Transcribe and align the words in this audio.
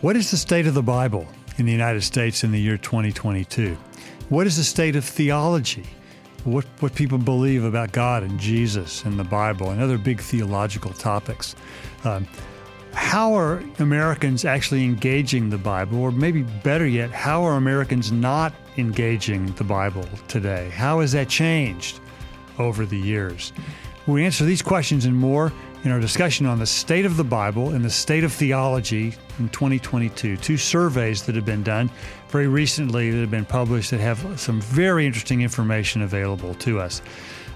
What 0.00 0.16
is 0.16 0.30
the 0.30 0.38
state 0.38 0.66
of 0.66 0.72
the 0.72 0.82
Bible 0.82 1.26
in 1.58 1.66
the 1.66 1.72
United 1.72 2.00
States 2.00 2.42
in 2.42 2.52
the 2.52 2.58
year 2.58 2.78
2022? 2.78 3.76
What 4.30 4.46
is 4.46 4.56
the 4.56 4.64
state 4.64 4.96
of 4.96 5.04
theology? 5.04 5.84
What, 6.44 6.64
what 6.78 6.94
people 6.94 7.18
believe 7.18 7.64
about 7.64 7.92
God 7.92 8.22
and 8.22 8.40
Jesus 8.40 9.04
and 9.04 9.18
the 9.18 9.24
Bible 9.24 9.68
and 9.68 9.82
other 9.82 9.98
big 9.98 10.18
theological 10.18 10.94
topics. 10.94 11.54
Um, 12.04 12.26
how 12.94 13.34
are 13.34 13.62
Americans 13.78 14.46
actually 14.46 14.86
engaging 14.86 15.50
the 15.50 15.58
Bible? 15.58 15.98
Or 15.98 16.10
maybe 16.10 16.44
better 16.44 16.86
yet, 16.86 17.10
how 17.10 17.42
are 17.44 17.56
Americans 17.56 18.10
not 18.10 18.54
engaging 18.78 19.52
the 19.56 19.64
Bible 19.64 20.08
today? 20.28 20.70
How 20.70 21.00
has 21.00 21.12
that 21.12 21.28
changed 21.28 22.00
over 22.58 22.86
the 22.86 22.96
years? 22.96 23.52
We 24.06 24.24
answer 24.24 24.46
these 24.46 24.62
questions 24.62 25.04
and 25.04 25.14
more 25.14 25.52
in 25.84 25.90
our 25.90 26.00
discussion 26.00 26.44
on 26.44 26.58
the 26.58 26.66
state 26.66 27.06
of 27.06 27.16
the 27.16 27.24
Bible 27.24 27.70
and 27.70 27.84
the 27.84 27.90
state 27.90 28.22
of 28.22 28.32
theology 28.32 29.14
in 29.38 29.48
2022. 29.48 30.36
Two 30.36 30.56
surveys 30.58 31.22
that 31.22 31.34
have 31.34 31.46
been 31.46 31.62
done 31.62 31.90
very 32.28 32.48
recently 32.48 33.10
that 33.10 33.18
have 33.18 33.30
been 33.30 33.46
published 33.46 33.90
that 33.90 34.00
have 34.00 34.38
some 34.38 34.60
very 34.60 35.06
interesting 35.06 35.40
information 35.40 36.02
available 36.02 36.54
to 36.54 36.78
us. 36.78 37.00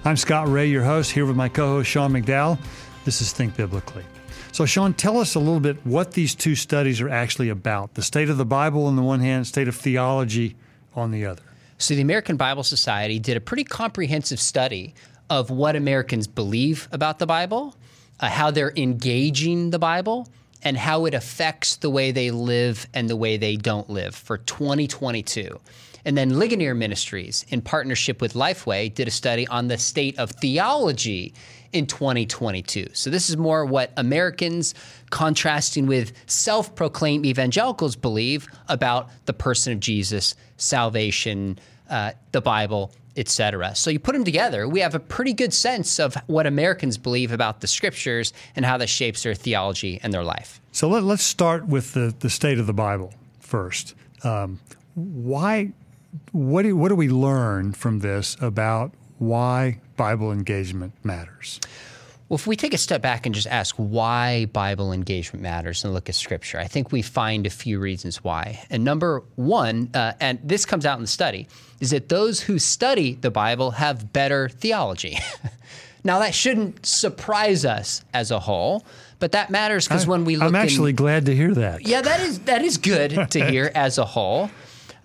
I'm 0.07 0.17
Scott 0.17 0.49
Rae, 0.49 0.67
your 0.67 0.85
host, 0.85 1.13
here 1.13 1.27
with 1.27 1.37
my 1.37 1.49
co 1.49 1.67
host 1.67 1.91
Sean 1.91 2.13
McDowell. 2.13 2.59
This 3.05 3.21
is 3.21 3.33
Think 3.33 3.57
Biblically. 3.57 4.05
So, 4.53 4.65
Sean, 4.65 4.95
tell 4.95 5.19
us 5.19 5.35
a 5.35 5.39
little 5.39 5.61
bit 5.61 5.85
what 5.85 6.13
these 6.13 6.35
two 6.35 6.55
studies 6.55 7.01
are 7.01 7.09
actually 7.09 7.49
about 7.51 7.95
the 7.95 8.03
state 8.03 8.31
of 8.31 8.39
the 8.39 8.45
Bible 8.47 8.87
on 8.87 8.97
the 8.97 9.03
one 9.03 9.21
hand, 9.21 9.47
state 9.47 9.69
of 9.69 9.75
theology 9.75 10.57
on 10.95 11.11
the 11.11 11.27
other. 11.27 11.43
So, 11.77 11.95
the 11.95 12.01
American 12.01 12.37
Bible 12.37 12.63
Society 12.63 13.19
did 13.19 13.37
a 13.37 13.41
pretty 13.41 13.65
comprehensive 13.65 14.41
study 14.41 14.95
of 15.29 15.51
what 15.51 15.77
Americans 15.77 16.27
believe 16.27 16.89
about 16.93 17.19
the 17.19 17.27
Bible 17.27 17.75
uh, 18.25 18.29
how 18.31 18.51
they're 18.51 18.73
engaging 18.75 19.69
the 19.69 19.79
Bible, 19.79 20.27
and 20.63 20.79
how 20.79 21.05
it 21.05 21.13
affects 21.13 21.77
the 21.77 21.91
way 21.91 22.11
they 22.11 22.31
live 22.31 22.87
and 22.95 23.11
the 23.11 23.17
way 23.17 23.37
they 23.37 23.55
don't 23.55 23.91
live 23.91 24.15
for 24.15 24.39
2022. 24.39 25.61
And 26.07 26.17
then 26.17 26.39
Ligonier 26.39 26.75
Ministries, 26.75 27.45
in 27.51 27.61
partnership 27.61 28.23
with 28.23 28.33
Lifeway, 28.33 28.95
did 28.95 29.09
a 29.09 29.11
study 29.11 29.47
on 29.49 29.69
the 29.69 29.77
state 29.77 30.19
of 30.19 30.31
theology 30.31 31.35
in 31.75 31.87
2022. 31.87 32.87
So 32.95 33.11
this 33.11 33.29
is 33.29 33.37
more 33.37 33.67
what 33.67 33.93
Americans, 33.99 34.75
contrasting 35.11 35.87
with 35.87 36.15
self 36.25 36.75
proclaimed 36.75 37.27
evangelicals, 37.27 37.95
believe 37.95 38.47
about 38.71 39.11
the 39.27 39.35
person 39.35 39.75
of 39.75 39.81
Jesus, 39.81 40.35
salvation, 40.57 41.59
uh, 41.91 42.13
the 42.33 42.41
Bible, 42.41 42.91
etc. 43.17 43.75
So 43.75 43.91
you 43.91 43.99
put 43.99 44.13
them 44.13 44.25
together, 44.25 44.69
we 44.69 44.81
have 44.81 44.95
a 44.95 45.01
pretty 45.01 45.33
good 45.33 45.53
sense 45.53 45.99
of 45.99 46.17
what 46.27 46.47
Americans 46.47 46.99
believe 46.99 47.33
about 47.33 47.61
the 47.61 47.67
scriptures 47.67 48.33
and 48.57 48.65
how 48.65 48.77
that 48.79 48.89
shapes 48.89 49.23
their 49.23 49.35
theology 49.35 50.01
and 50.03 50.13
their 50.13 50.25
life. 50.25 50.61
So 50.73 50.89
let, 50.89 51.05
us 51.05 51.23
start 51.23 51.67
with 51.67 51.93
the, 51.93 52.15
the 52.19 52.31
state 52.31 52.59
of 52.59 52.67
the 52.67 52.75
Bible 52.75 53.15
first. 53.41 53.95
Um, 54.23 54.61
why? 54.95 55.73
What 56.33 56.63
do, 56.63 56.77
what 56.77 56.89
do 56.89 56.95
we 56.95 57.09
learn 57.09 57.73
from 57.73 57.99
this 58.01 58.37
about 58.41 58.93
why 59.19 59.81
Bible 59.97 60.33
engagement 60.33 60.93
matters? 61.03 61.61
Well, 62.29 62.37
if 62.37 62.47
we 62.47 62.57
take 62.57 62.73
a 62.73 62.79
step 62.79 63.03
back 63.03 63.27
and 63.27 63.35
just 63.35 63.47
ask 63.47 63.75
why 63.77 64.47
Bible 64.47 64.93
engagement 64.93 65.43
matters 65.43 65.85
and 65.85 65.93
look 65.93 66.09
at 66.09 66.15
Scripture, 66.15 66.59
I 66.59 66.67
think 66.67 66.91
we 66.91 67.03
find 67.03 67.47
a 67.47 67.51
few 67.51 67.79
reasons 67.79 68.25
why. 68.25 68.65
And 68.71 68.83
number 68.83 69.23
one, 69.35 69.91
uh, 69.93 70.15
and 70.21 70.39
this 70.43 70.65
comes 70.65 70.87
out 70.87 70.97
in 70.97 71.03
the 71.03 71.09
study, 71.09 71.49
is 71.81 71.91
that 71.91 72.09
those 72.09 72.41
who 72.41 72.59
study 72.59 73.15
the 73.15 73.31
Bible 73.31 73.73
have 73.73 74.11
better 74.13 74.49
theology. 74.49 75.19
now, 76.05 76.19
that 76.21 76.35
shouldn't 76.35 76.87
surprise 76.87 77.67
us 77.67 78.03
as 78.15 78.31
a 78.31 78.41
whole, 78.41 78.87
but 79.19 79.33
that 79.33 79.51
matters 79.51 79.87
because 79.87 80.07
when 80.07 80.25
we 80.25 80.37
look, 80.37 80.49
I'm 80.49 80.55
actually 80.55 80.91
in, 80.91 80.97
glad 80.97 81.27
to 81.27 81.37
hear 81.37 81.53
that. 81.55 81.87
Yeah, 81.87 82.01
that 82.01 82.21
is 82.21 82.41
that 82.41 82.63
is 82.63 82.79
good 82.79 83.31
to 83.31 83.45
hear 83.45 83.71
as 83.75 83.99
a 83.99 84.05
whole. 84.05 84.51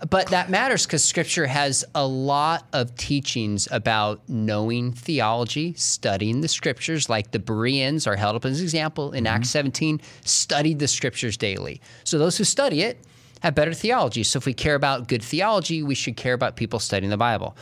But 0.07 0.27
that 0.27 0.49
matters 0.49 0.85
because 0.85 1.03
Scripture 1.03 1.45
has 1.45 1.83
a 1.93 2.05
lot 2.05 2.67
of 2.71 2.95
teachings 2.95 3.67
about 3.69 4.21
knowing 4.29 4.93
theology, 4.93 5.73
studying 5.73 6.41
the 6.41 6.47
Scriptures, 6.47 7.09
like 7.09 7.31
the 7.31 7.39
Bereans 7.39 8.07
are 8.07 8.15
held 8.15 8.35
up 8.35 8.45
as 8.45 8.59
an 8.59 8.63
example 8.63 9.11
in 9.11 9.25
mm-hmm. 9.25 9.35
Acts 9.35 9.49
17, 9.49 9.99
studied 10.23 10.79
the 10.79 10.87
Scriptures 10.87 11.35
daily. 11.35 11.81
So 12.05 12.17
those 12.17 12.37
who 12.37 12.45
study 12.45 12.81
it 12.81 12.99
have 13.41 13.55
better 13.55 13.73
theology. 13.73 14.23
So 14.23 14.37
if 14.37 14.45
we 14.45 14.53
care 14.53 14.75
about 14.75 15.07
good 15.07 15.23
theology, 15.23 15.83
we 15.83 15.95
should 15.95 16.15
care 16.15 16.33
about 16.33 16.55
people 16.55 16.79
studying 16.79 17.09
the 17.09 17.17
Bible. 17.17 17.57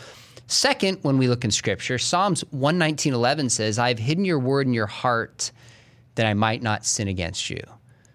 Second, 0.47 0.99
when 1.01 1.17
we 1.17 1.27
look 1.27 1.43
in 1.43 1.51
Scripture, 1.51 1.97
Psalms 1.97 2.43
119.11 2.55 3.51
says, 3.51 3.79
I 3.79 3.89
have 3.89 3.99
hidden 3.99 4.25
your 4.25 4.39
word 4.39 4.67
in 4.67 4.73
your 4.73 4.87
heart 4.87 5.51
that 6.15 6.25
I 6.25 6.33
might 6.33 6.61
not 6.61 6.85
sin 6.85 7.07
against 7.07 7.49
you. 7.49 7.61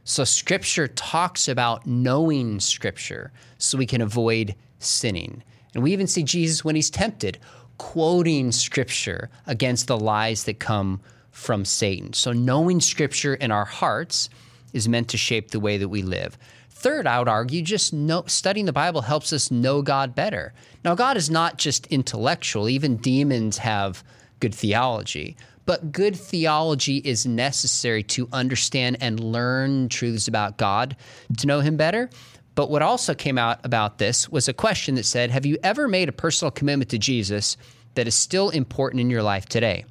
So, 0.05 0.25
Scripture 0.25 0.89
talks 0.89 1.47
about 1.47 1.87
knowing 1.87 2.59
Scripture 2.59 3.33
so 3.59 3.79
we 3.79 3.87
can 3.87 4.01
avoid 4.01 4.57
sinning. 4.81 5.43
And 5.75 5.83
we 5.83 5.93
even 5.93 6.09
see 6.09 6.25
Jesus 6.25 6.65
when 6.65 6.75
he's 6.75 6.91
tempted 6.91 7.39
quoting 7.79 8.53
Scripture 8.53 9.31
against 9.47 9.87
the 9.87 9.99
lies 9.99 10.45
that 10.45 10.59
come 10.59 11.01
from 11.31 11.65
Satan. 11.65 12.13
So, 12.13 12.33
knowing 12.33 12.81
Scripture 12.81 13.35
in 13.35 13.51
our 13.51 13.65
hearts 13.65 14.29
is 14.73 14.89
meant 14.89 15.09
to 15.09 15.17
shape 15.17 15.51
the 15.51 15.61
way 15.61 15.79
that 15.79 15.89
we 15.89 16.03
live. 16.03 16.37
Third, 16.71 17.07
I 17.07 17.21
would 17.21 17.29
argue, 17.29 17.63
just 17.63 17.93
know, 17.93 18.25
studying 18.27 18.67
the 18.67 18.73
Bible 18.73 19.03
helps 19.03 19.33
us 19.33 19.53
know 19.53 19.83
God 19.83 20.17
better. 20.17 20.53
Now, 20.85 20.97
God 20.97 21.17
is 21.17 21.31
not 21.31 21.59
just 21.59 21.87
intellectual, 21.87 22.69
even 22.69 22.97
demons 22.97 23.59
have 23.59 24.03
good 24.41 24.55
theology. 24.55 25.37
But 25.65 25.93
good 25.93 26.17
theology 26.17 26.99
is 26.99 27.27
necessary 27.27 28.03
to 28.05 28.29
understand 28.33 28.99
and 29.01 29.21
learn 29.21 29.89
truths 29.89 30.29
about 30.29 30.57
God 30.57 30.97
to 31.39 31.47
know 31.47 31.61
Him 31.61 31.77
better. 31.77 32.11
But 32.55 32.71
what 32.71 32.83
also 32.83 33.15
came 33.15 33.39
out 33.39 33.65
about 33.65 33.99
this 33.99 34.29
was 34.29 34.49
a 34.49 34.53
question 34.53 34.97
that 34.97 35.05
said 35.05 35.31
Have 35.31 35.47
you 35.47 35.59
ever 35.63 35.89
made 35.89 36.09
a 36.09 36.13
personal 36.13 36.51
commitment 36.51 36.91
to 36.91 36.99
Jesus 36.99 37.57
that 37.95 38.09
is 38.09 38.15
still 38.15 38.51
important 38.51 39.01
in 39.01 39.11
your 39.11 39.23
life 39.23 39.47
today? 39.47 39.85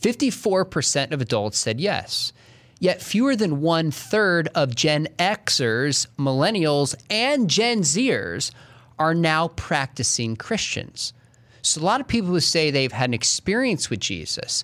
54% 0.00 1.12
of 1.12 1.20
adults 1.20 1.58
said 1.58 1.80
yes. 1.80 2.32
Yet 2.80 3.02
fewer 3.02 3.34
than 3.34 3.60
one 3.60 3.90
third 3.90 4.48
of 4.54 4.74
Gen 4.74 5.08
Xers, 5.18 6.06
millennials, 6.16 6.94
and 7.10 7.50
Gen 7.50 7.80
Zers 7.80 8.52
are 8.98 9.14
now 9.14 9.48
practicing 9.48 10.36
Christians. 10.36 11.12
So 11.62 11.80
a 11.80 11.82
lot 11.82 12.00
of 12.00 12.06
people 12.06 12.30
who 12.30 12.40
say 12.40 12.70
they've 12.70 12.92
had 12.92 13.10
an 13.10 13.14
experience 13.14 13.90
with 13.90 13.98
Jesus, 13.98 14.62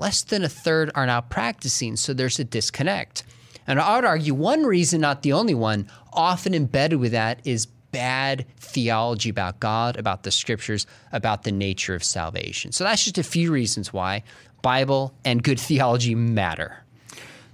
less 0.00 0.22
than 0.22 0.42
a 0.42 0.48
third 0.48 0.90
are 0.94 1.06
now 1.06 1.20
practicing, 1.20 1.94
so 1.94 2.12
there's 2.12 2.38
a 2.38 2.44
disconnect. 2.44 3.22
And 3.66 3.78
I 3.78 3.96
would 3.96 4.04
argue 4.04 4.34
one 4.34 4.64
reason, 4.64 5.00
not 5.00 5.22
the 5.22 5.34
only 5.34 5.54
one, 5.54 5.88
often 6.12 6.54
embedded 6.54 6.98
with 6.98 7.12
that 7.12 7.40
is 7.44 7.66
bad 7.66 8.46
theology 8.58 9.28
about 9.28 9.60
God, 9.60 9.96
about 9.96 10.22
the 10.22 10.30
scriptures, 10.30 10.86
about 11.12 11.42
the 11.42 11.52
nature 11.52 11.94
of 11.94 12.02
salvation. 12.02 12.72
So 12.72 12.84
that's 12.84 13.04
just 13.04 13.18
a 13.18 13.22
few 13.22 13.52
reasons 13.52 13.92
why 13.92 14.24
Bible 14.62 15.14
and 15.24 15.42
good 15.42 15.60
theology 15.70 16.14
matter. 16.14 16.78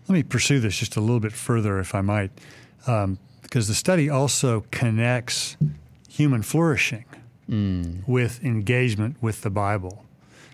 Let 0.08 0.14
me 0.14 0.22
pursue 0.22 0.60
this 0.60 0.78
just 0.78 0.96
a 0.96 1.00
little 1.00 1.20
bit 1.20 1.32
further, 1.32 1.80
if 1.80 1.94
I 1.94 2.00
might, 2.00 2.30
um, 2.86 3.18
because 3.42 3.66
the 3.66 3.74
study 3.74 4.08
also 4.08 4.64
connects 4.70 5.56
human 6.08 6.42
flourishing 6.42 7.04
mm. 7.50 8.06
with 8.06 8.42
engagement 8.44 9.16
with 9.20 9.42
the 9.42 9.50
Bible. 9.50 10.05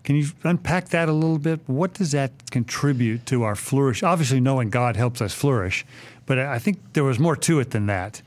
Can 0.05 0.17
you 0.17 0.27
unpack 0.43 0.89
that 0.89 1.09
a 1.09 1.13
little 1.13 1.39
bit? 1.39 1.61
What 1.67 1.95
does 1.95 2.13
that 2.13 2.51
contribute 2.51 3.25
to 3.27 3.45
our 3.45 3.55
flourish? 3.55 4.03
Obviously, 4.03 4.41
knowing 4.41 4.71
God 4.71 4.97
helps 4.97 5.21
us 5.21 5.33
flourish, 5.33 5.87
but 6.27 6.39
I 6.39 6.59
think 6.59 6.79
there 6.95 7.05
was 7.05 7.19
more 7.19 7.37
to 7.37 7.61
it 7.61 7.71
than 7.71 7.87
that 7.87 8.23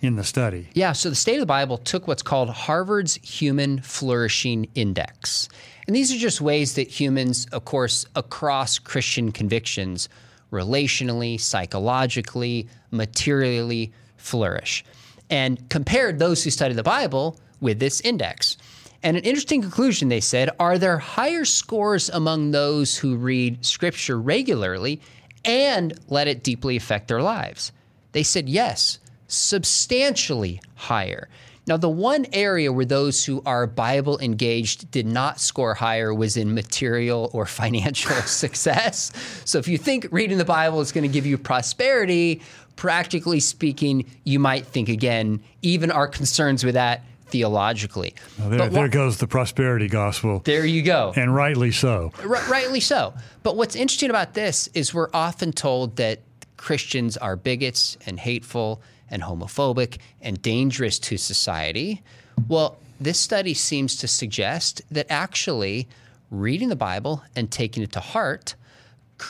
in 0.00 0.16
the 0.16 0.24
study. 0.24 0.68
Yeah, 0.74 0.92
so 0.92 1.10
the 1.10 1.16
State 1.16 1.34
of 1.34 1.40
the 1.40 1.46
Bible 1.46 1.76
took 1.76 2.06
what's 2.06 2.22
called 2.22 2.50
Harvard's 2.50 3.16
Human 3.16 3.80
Flourishing 3.80 4.68
Index. 4.74 5.48
And 5.86 5.96
these 5.96 6.12
are 6.12 6.18
just 6.18 6.40
ways 6.40 6.74
that 6.74 6.88
humans, 6.88 7.46
of 7.52 7.64
course, 7.64 8.06
across 8.14 8.78
Christian 8.78 9.32
convictions, 9.32 10.08
relationally, 10.52 11.40
psychologically, 11.40 12.68
materially 12.90 13.92
flourish. 14.16 14.84
And 15.30 15.68
compared 15.68 16.18
those 16.18 16.44
who 16.44 16.50
study 16.50 16.74
the 16.74 16.82
Bible 16.82 17.38
with 17.60 17.80
this 17.80 18.00
index. 18.02 18.56
And 19.02 19.16
an 19.16 19.22
interesting 19.22 19.62
conclusion, 19.62 20.08
they 20.08 20.20
said, 20.20 20.50
are 20.58 20.78
there 20.78 20.98
higher 20.98 21.44
scores 21.44 22.08
among 22.08 22.50
those 22.50 22.96
who 22.96 23.16
read 23.16 23.64
scripture 23.64 24.20
regularly 24.20 25.00
and 25.44 25.98
let 26.08 26.26
it 26.26 26.42
deeply 26.42 26.76
affect 26.76 27.08
their 27.08 27.22
lives? 27.22 27.72
They 28.12 28.24
said 28.24 28.48
yes, 28.48 28.98
substantially 29.28 30.60
higher. 30.74 31.28
Now, 31.68 31.76
the 31.76 31.90
one 31.90 32.24
area 32.32 32.72
where 32.72 32.86
those 32.86 33.26
who 33.26 33.42
are 33.44 33.66
Bible 33.66 34.18
engaged 34.20 34.90
did 34.90 35.06
not 35.06 35.38
score 35.38 35.74
higher 35.74 36.14
was 36.14 36.38
in 36.38 36.54
material 36.54 37.30
or 37.34 37.44
financial 37.46 38.10
success. 38.22 39.12
So, 39.44 39.58
if 39.58 39.68
you 39.68 39.76
think 39.76 40.08
reading 40.10 40.38
the 40.38 40.46
Bible 40.46 40.80
is 40.80 40.92
going 40.92 41.02
to 41.02 41.12
give 41.12 41.26
you 41.26 41.36
prosperity, 41.36 42.40
practically 42.76 43.38
speaking, 43.38 44.10
you 44.24 44.38
might 44.38 44.66
think 44.66 44.88
again. 44.88 45.42
Even 45.60 45.90
our 45.90 46.08
concerns 46.08 46.64
with 46.64 46.74
that 46.74 47.04
theologically. 47.28 48.14
There, 48.38 48.68
there 48.68 48.88
goes 48.88 49.18
the 49.18 49.26
prosperity 49.26 49.88
gospel. 49.88 50.40
There 50.44 50.66
you 50.66 50.82
go. 50.82 51.12
And 51.16 51.34
rightly 51.34 51.72
so. 51.72 52.12
R- 52.20 52.26
rightly 52.48 52.80
so. 52.80 53.14
But 53.42 53.56
what's 53.56 53.76
interesting 53.76 54.10
about 54.10 54.34
this 54.34 54.68
is 54.74 54.92
we're 54.92 55.10
often 55.12 55.52
told 55.52 55.96
that 55.96 56.20
Christians 56.56 57.16
are 57.16 57.36
bigots 57.36 57.96
and 58.06 58.18
hateful 58.18 58.82
and 59.10 59.22
homophobic 59.22 59.98
and 60.20 60.40
dangerous 60.42 60.98
to 60.98 61.16
society. 61.16 62.02
Well, 62.48 62.78
this 63.00 63.18
study 63.18 63.54
seems 63.54 63.96
to 63.96 64.08
suggest 64.08 64.82
that 64.90 65.06
actually 65.08 65.88
reading 66.30 66.68
the 66.68 66.76
Bible 66.76 67.22
and 67.36 67.50
taking 67.50 67.82
it 67.82 67.92
to 67.92 68.00
heart 68.00 68.54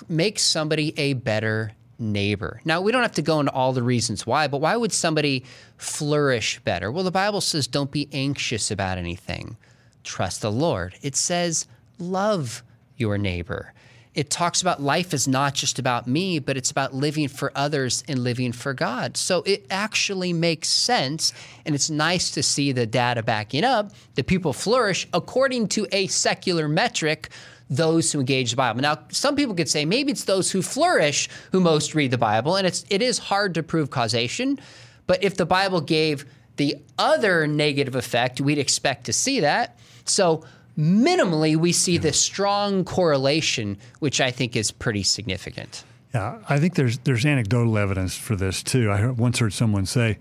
makes 0.09 0.43
somebody 0.43 0.99
a 0.99 1.15
better 1.15 1.73
neighbor. 1.99 2.61
Now, 2.65 2.81
we 2.81 2.93
don't 2.93 3.03
have 3.03 3.13
to 3.13 3.23
go 3.23 3.41
into 3.41 3.53
all 3.53 3.73
the 3.73 3.83
reasons 3.83 4.27
why, 4.27 4.49
but 4.49 4.61
why 4.61 4.77
would 4.77 4.93
somebody 4.93 5.45
flourish 5.77 6.61
better? 6.61 6.93
Well, 6.93 7.05
the 7.05 7.11
Bible 7.11 7.41
says 7.41 7.67
don't 7.67 7.91
be 7.91 8.09
anxious 8.13 8.71
about 8.71 8.99
anything, 8.99 9.57
trust 10.05 10.43
the 10.43 10.53
Lord. 10.53 10.95
It 11.03 11.17
says 11.17 11.67
love 11.99 12.63
your 12.97 13.19
neighbor. 13.19 13.73
It 14.19 14.31
talks 14.31 14.63
about 14.63 14.83
life 14.83 15.15
is 15.15 15.29
not 15.29 15.55
just 15.55 15.79
about 15.79 16.09
me, 16.09 16.41
but 16.41 16.57
it's 16.57 16.73
about 16.73 16.93
living 16.93 17.29
for 17.29 17.53
others 17.55 18.03
and 18.09 18.19
living 18.19 18.51
for 18.51 18.75
God. 18.75 19.17
So 19.17 19.43
it 19.47 19.65
actually 19.71 20.33
makes 20.33 20.69
sense. 20.69 21.33
And 21.65 21.73
it's 21.73 21.89
nice 21.89 22.33
to 22.33 22.43
see 22.43 22.73
the 22.73 22.85
data 22.85 23.23
backing 23.23 23.63
up 23.63 23.93
that 24.17 24.27
people 24.27 24.53
flourish 24.53 25.07
according 25.13 25.69
to 25.69 25.87
a 25.93 26.09
secular 26.09 26.67
metric 26.67 27.29
those 27.71 28.13
who 28.13 28.21
engage 28.21 28.51
the 28.51 28.57
Bible. 28.57 28.81
Now, 28.81 28.99
some 29.11 29.37
people 29.37 29.55
could 29.55 29.69
say 29.69 29.85
maybe 29.85 30.13
it's 30.13 30.25
those 30.25 30.51
who 30.51 30.63
flourish 30.63 31.29
who 31.53 31.61
most 31.61 31.95
read 31.95 32.11
the 32.11 32.19
Bible, 32.19 32.57
and 32.57 32.67
it's 32.67 32.85
it 32.91 33.03
is 33.03 33.19
hard 33.19 33.55
to 33.55 33.63
prove 33.63 33.91
causation. 33.91 34.59
But 35.07 35.23
if 35.23 35.37
the 35.37 35.47
Bible 35.47 35.81
gave 35.81 36.27
the 36.57 36.77
other 36.99 37.47
negative 37.47 37.95
effect, 37.95 38.41
we'd 38.41 38.59
expect 38.59 39.07
to 39.07 39.13
see 39.13 39.41
that. 39.41 39.79
So 40.05 40.45
minimally, 40.79 41.57
we 41.57 41.73
see 41.73 41.99
this 41.99 42.21
strong 42.21 42.85
correlation, 42.85 43.79
which 43.99 44.21
I 44.21 44.31
think 44.31 44.57
is 44.57 44.71
pretty 44.71 45.03
significant. 45.03 45.85
Yeah, 46.15 46.39
I 46.49 46.59
think 46.59 46.75
there's 46.75 46.99
there's 46.99 47.27
anecdotal 47.27 47.77
evidence 47.77 48.17
for 48.17 48.37
this 48.37 48.63
too. 48.63 48.91
I 48.91 49.09
once 49.11 49.39
heard 49.39 49.53
someone 49.53 49.85
say, 49.85 50.19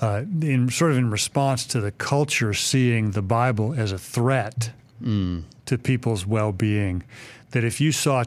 uh, 0.00 0.22
in 0.40 0.70
sort 0.70 0.92
of 0.92 0.98
in 0.98 1.10
response 1.10 1.66
to 1.66 1.80
the 1.80 1.92
culture 1.92 2.54
seeing 2.54 3.10
the 3.10 3.22
Bible 3.22 3.74
as 3.74 3.92
a 3.92 3.98
threat 3.98 4.70
mm. 5.02 5.42
To 5.68 5.78
people's 5.78 6.26
well-being, 6.26 7.04
that 7.52 7.64
if 7.64 7.80
you 7.80 7.92
saw, 7.92 8.24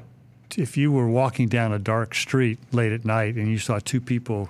if 0.57 0.77
you 0.77 0.91
were 0.91 1.07
walking 1.07 1.47
down 1.47 1.73
a 1.73 1.79
dark 1.79 2.15
street 2.15 2.59
late 2.71 2.91
at 2.91 3.05
night 3.05 3.35
and 3.35 3.47
you 3.49 3.59
saw 3.59 3.79
two 3.79 4.01
people 4.01 4.49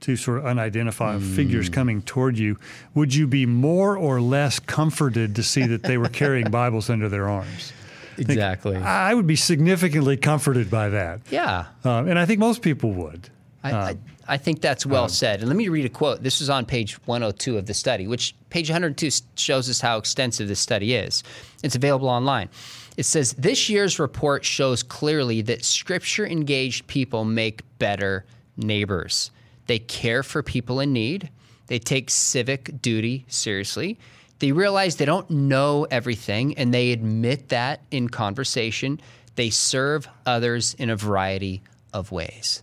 two 0.00 0.16
sort 0.16 0.38
of 0.38 0.46
unidentified 0.46 1.20
mm. 1.20 1.36
figures 1.36 1.68
coming 1.68 2.02
toward 2.02 2.36
you, 2.36 2.58
would 2.92 3.14
you 3.14 3.26
be 3.26 3.46
more 3.46 3.96
or 3.96 4.20
less 4.20 4.58
comforted 4.58 5.36
to 5.36 5.42
see 5.44 5.64
that 5.64 5.84
they 5.84 5.96
were 5.96 6.08
carrying 6.20 6.50
Bibles 6.50 6.90
under 6.90 7.08
their 7.08 7.28
arms? 7.28 7.72
Exactly. 8.18 8.76
I, 8.76 9.12
I 9.12 9.14
would 9.14 9.26
be 9.26 9.36
significantly 9.36 10.16
comforted 10.16 10.70
by 10.70 10.90
that. 10.90 11.20
Yeah. 11.30 11.66
Um, 11.84 12.08
and 12.08 12.18
I 12.18 12.26
think 12.26 12.40
most 12.40 12.60
people 12.60 12.90
would. 12.92 13.30
I, 13.64 13.72
um, 13.72 14.00
I, 14.28 14.34
I, 14.34 14.36
think 14.38 14.60
that's 14.60 14.84
well 14.84 15.04
um, 15.04 15.08
said. 15.08 15.40
And 15.40 15.48
let 15.48 15.56
me 15.56 15.68
read 15.68 15.84
a 15.84 15.88
quote. 15.88 16.22
This 16.22 16.40
is 16.40 16.50
on 16.50 16.66
page 16.66 16.94
102 17.06 17.58
of 17.58 17.66
the 17.66 17.74
study, 17.74 18.06
which 18.06 18.34
page 18.50 18.68
102 18.68 19.10
shows 19.36 19.70
us 19.70 19.80
how 19.80 19.98
extensive 19.98 20.48
this 20.48 20.60
study 20.60 20.94
is. 20.94 21.22
It's 21.62 21.76
available 21.76 22.08
online. 22.08 22.48
It 22.96 23.04
says 23.04 23.32
this 23.34 23.68
year's 23.68 23.98
report 23.98 24.44
shows 24.44 24.82
clearly 24.82 25.42
that 25.42 25.64
scripture 25.64 26.26
engaged 26.26 26.86
people 26.86 27.24
make 27.24 27.62
better 27.78 28.24
neighbors. 28.56 29.30
They 29.66 29.78
care 29.78 30.22
for 30.22 30.42
people 30.42 30.80
in 30.80 30.92
need. 30.92 31.30
They 31.68 31.78
take 31.78 32.10
civic 32.10 32.82
duty 32.82 33.24
seriously. 33.28 33.98
They 34.40 34.52
realize 34.52 34.96
they 34.96 35.04
don't 35.04 35.30
know 35.30 35.86
everything 35.90 36.58
and 36.58 36.74
they 36.74 36.90
admit 36.90 37.48
that 37.50 37.80
in 37.90 38.08
conversation. 38.08 39.00
They 39.36 39.50
serve 39.50 40.08
others 40.26 40.74
in 40.74 40.90
a 40.90 40.96
variety 40.96 41.62
of 41.94 42.10
ways. 42.10 42.60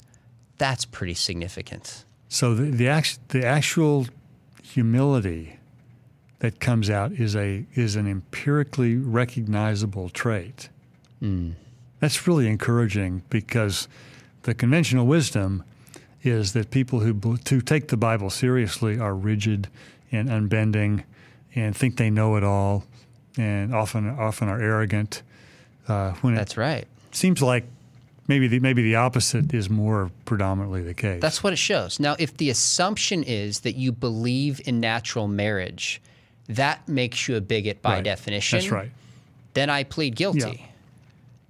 That's 0.60 0.86
pretty 0.86 1.16
significant. 1.16 2.06
So 2.28 2.54
the 2.54 2.70
the, 2.70 2.88
act, 2.88 3.30
the 3.30 3.44
actual 3.44 4.06
humility 4.62 5.58
that 6.40 6.60
comes 6.60 6.90
out 6.90 7.12
is 7.14 7.36
a 7.36 7.66
is 7.74 7.96
an 7.96 8.08
empirically 8.08 8.96
recognizable 8.96 10.10
trait. 10.10 10.70
Mm. 11.22 11.54
That's 12.00 12.28
really 12.28 12.48
encouraging 12.48 13.24
because 13.30 13.88
the 14.44 14.54
conventional 14.54 15.08
wisdom 15.08 15.64
is 16.22 16.54
that 16.54 16.70
people 16.72 17.00
who 17.00 17.38
to 17.38 17.62
take 17.62 17.88
the 17.88 17.98
Bible 17.98 18.30
seriously 18.30 19.00
are 19.00 19.16
rigid 19.16 19.68
and 20.12 20.30
unbending 20.30 21.04
and 21.56 21.76
think 21.76 21.98
they 21.98 22.10
know 22.10 22.36
it 22.36 22.44
all 22.44 22.84
and 23.38 23.74
often 23.74 24.10
often 24.10 24.50
are 24.50 24.62
arrogant. 24.62 25.24
Uh, 25.88 26.12
when 26.22 26.36
That's 26.36 26.58
right. 26.58 26.86
Seems 27.12 27.42
like 27.42 27.66
maybe 28.30 28.48
the, 28.48 28.60
maybe 28.60 28.84
the 28.84 28.96
opposite 28.96 29.54
is 29.54 29.70
more 29.70 30.12
predominantly 30.24 30.82
the 30.84 30.94
case. 30.94 31.22
That's 31.22 31.44
what 31.44 31.52
it 31.52 31.58
shows. 31.58 32.00
Now, 32.00 32.16
if 32.18 32.38
the 32.38 32.50
assumption 32.50 33.24
is 33.24 33.62
that 33.62 33.76
you 33.76 33.92
believe 33.92 34.62
in 34.66 34.80
natural 34.80 35.28
marriage, 35.28 36.02
that 36.48 36.88
makes 36.88 37.28
you 37.28 37.36
a 37.36 37.42
bigot 37.42 37.82
by 37.82 37.96
right. 37.96 38.04
definition. 38.04 38.60
That's 38.60 38.72
right. 38.72 38.92
Then 39.56 39.70
I 39.70 39.84
plead 39.84 40.16
guilty. 40.16 40.40
Yeah. 40.40 40.66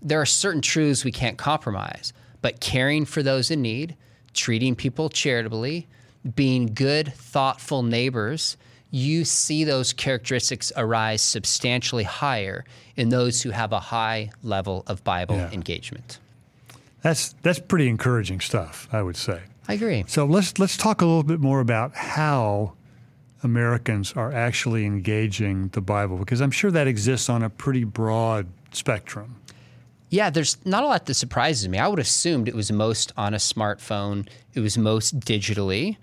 There 0.01 0.21
are 0.21 0.25
certain 0.25 0.61
truths 0.61 1.03
we 1.03 1.11
can't 1.11 1.37
compromise, 1.37 2.13
but 2.41 2.61
caring 2.61 3.05
for 3.05 3.21
those 3.21 3.51
in 3.51 3.61
need, 3.61 3.95
treating 4.33 4.75
people 4.75 5.09
charitably, 5.09 5.87
being 6.35 6.73
good, 6.73 7.13
thoughtful 7.13 7.83
neighbors, 7.83 8.55
you 8.91 9.25
see 9.25 9.65
those 9.65 9.93
characteristics 9.93 10.71
arise 10.75 11.21
substantially 11.21 12.03
higher 12.03 12.65
in 12.95 13.09
those 13.09 13.41
who 13.41 13.51
have 13.51 13.73
a 13.73 13.79
high 13.79 14.31
level 14.41 14.83
of 14.87 15.03
Bible 15.03 15.35
yeah. 15.35 15.51
engagement. 15.51 16.19
That's 17.01 17.33
that's 17.41 17.59
pretty 17.59 17.87
encouraging 17.87 18.39
stuff, 18.41 18.87
I 18.91 19.01
would 19.01 19.15
say. 19.15 19.41
I 19.67 19.73
agree. 19.73 20.03
So 20.07 20.25
let's 20.25 20.57
let's 20.59 20.77
talk 20.77 21.01
a 21.01 21.05
little 21.05 21.23
bit 21.23 21.39
more 21.39 21.59
about 21.59 21.95
how 21.95 22.73
Americans 23.43 24.13
are 24.13 24.33
actually 24.33 24.85
engaging 24.85 25.69
the 25.69 25.81
Bible 25.81 26.17
because 26.17 26.41
I'm 26.41 26.51
sure 26.51 26.71
that 26.71 26.87
exists 26.87 27.29
on 27.29 27.43
a 27.43 27.49
pretty 27.49 27.83
broad 27.83 28.47
spectrum. 28.71 29.35
Yeah, 30.09 30.29
there's 30.29 30.57
not 30.65 30.83
a 30.83 30.87
lot 30.87 31.05
that 31.05 31.13
surprises 31.13 31.69
me. 31.69 31.77
I 31.77 31.87
would 31.87 31.99
have 31.99 32.07
assumed 32.07 32.47
it 32.47 32.55
was 32.55 32.71
most 32.71 33.13
on 33.15 33.33
a 33.33 33.37
smartphone, 33.37 34.27
it 34.55 34.59
was 34.59 34.77
most 34.77 35.19
digitally, 35.19 35.97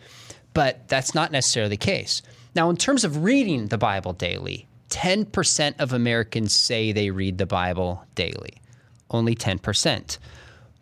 but 0.55 0.87
that's 0.89 1.15
not 1.15 1.33
necessarily 1.33 1.71
the 1.71 1.77
case. 1.77 2.23
Now, 2.55 2.71
in 2.71 2.77
terms 2.77 3.05
of 3.05 3.25
reading 3.25 3.67
the 3.67 3.79
Bible 3.79 4.13
daily, 4.13 4.69
10% 4.91 5.75
of 5.81 5.93
Americans 5.93 6.55
say 6.55 6.93
they 6.93 7.11
read 7.11 7.39
the 7.39 7.47
Bible 7.47 8.05
daily. 8.15 8.63
Only 9.11 9.35
10%. 9.35 10.19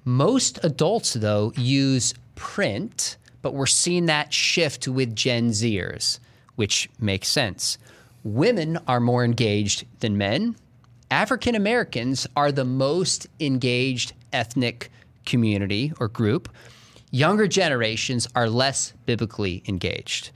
Most 0.04 0.58
adults, 0.62 1.14
though, 1.14 1.52
use 1.56 2.14
print, 2.34 3.16
but 3.42 3.54
we're 3.54 3.66
seeing 3.66 4.06
that 4.06 4.32
shift 4.32 4.86
with 4.86 5.16
Gen 5.16 5.50
Zers, 5.50 6.18
which 6.56 6.90
makes 6.98 7.28
sense. 7.28 7.78
Women 8.22 8.78
are 8.86 9.00
more 9.00 9.24
engaged 9.24 9.84
than 10.00 10.18
men, 10.18 10.56
African 11.14 11.54
Americans 11.54 12.26
are 12.34 12.50
the 12.50 12.64
most 12.64 13.28
engaged 13.38 14.14
ethnic 14.32 14.90
community 15.24 15.92
or 16.00 16.08
group. 16.08 16.48
Younger 17.12 17.46
generations 17.46 18.26
are 18.34 18.48
less 18.50 18.92
biblically 19.06 19.62
engaged. 19.68 20.30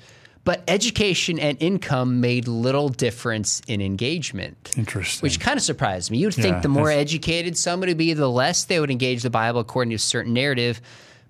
But 0.48 0.62
education 0.66 1.38
and 1.38 1.58
income 1.60 2.22
made 2.22 2.48
little 2.48 2.88
difference 2.88 3.60
in 3.68 3.82
engagement. 3.82 4.72
Interesting. 4.78 5.26
Which 5.26 5.40
kind 5.40 5.58
of 5.58 5.62
surprised 5.62 6.10
me. 6.10 6.16
You'd 6.16 6.32
think 6.32 6.62
the 6.62 6.70
more 6.70 6.90
educated 6.90 7.54
somebody 7.54 7.90
would 7.90 7.98
be, 7.98 8.14
the 8.14 8.30
less 8.30 8.64
they 8.64 8.80
would 8.80 8.90
engage 8.90 9.22
the 9.22 9.28
Bible 9.28 9.60
according 9.60 9.90
to 9.90 9.96
a 9.96 9.98
certain 9.98 10.32
narrative, 10.32 10.80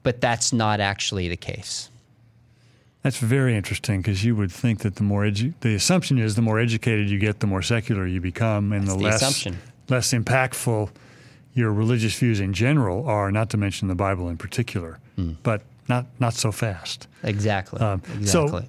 but 0.05 0.21
that's 0.21 0.53
not 0.53 0.79
actually 0.79 1.29
the 1.29 1.37
case. 1.37 1.91
That's 3.03 3.19
very 3.19 3.57
interesting 3.57 4.03
because 4.03 4.25
you 4.25 4.37
would 4.37 4.53
think 4.53 4.83
that 4.83 4.95
the 4.95 5.03
more 5.03 5.25
edu- 5.25 5.55
the 5.63 5.75
assumption 5.75 6.19
is 6.19 6.37
the 6.37 6.43
more 6.43 6.61
educated 6.61 7.11
you 7.11 7.19
get, 7.19 7.41
the 7.41 7.49
more 7.49 7.61
secular 7.61 8.07
you 8.07 8.21
become, 8.21 8.73
and 8.73 8.87
the, 8.87 8.93
the, 8.93 9.03
less 9.03 9.17
assumption. 9.17 9.59
less 9.89 10.13
impactful 10.13 10.91
your 11.55 11.73
religious 11.73 12.17
views 12.17 12.39
in 12.39 12.53
general 12.53 13.05
are. 13.09 13.33
Not 13.33 13.51
to 13.51 13.57
mention 13.57 13.89
the 13.89 13.97
Bible 13.97 14.29
in 14.29 14.37
particular, 14.37 15.01
mm. 15.19 15.35
but 15.43 15.63
not 15.89 16.07
not 16.21 16.35
so 16.35 16.53
fast. 16.53 17.09
Exactly. 17.25 17.81
Um, 17.81 18.01
exactly. 18.15 18.61
So, 18.61 18.69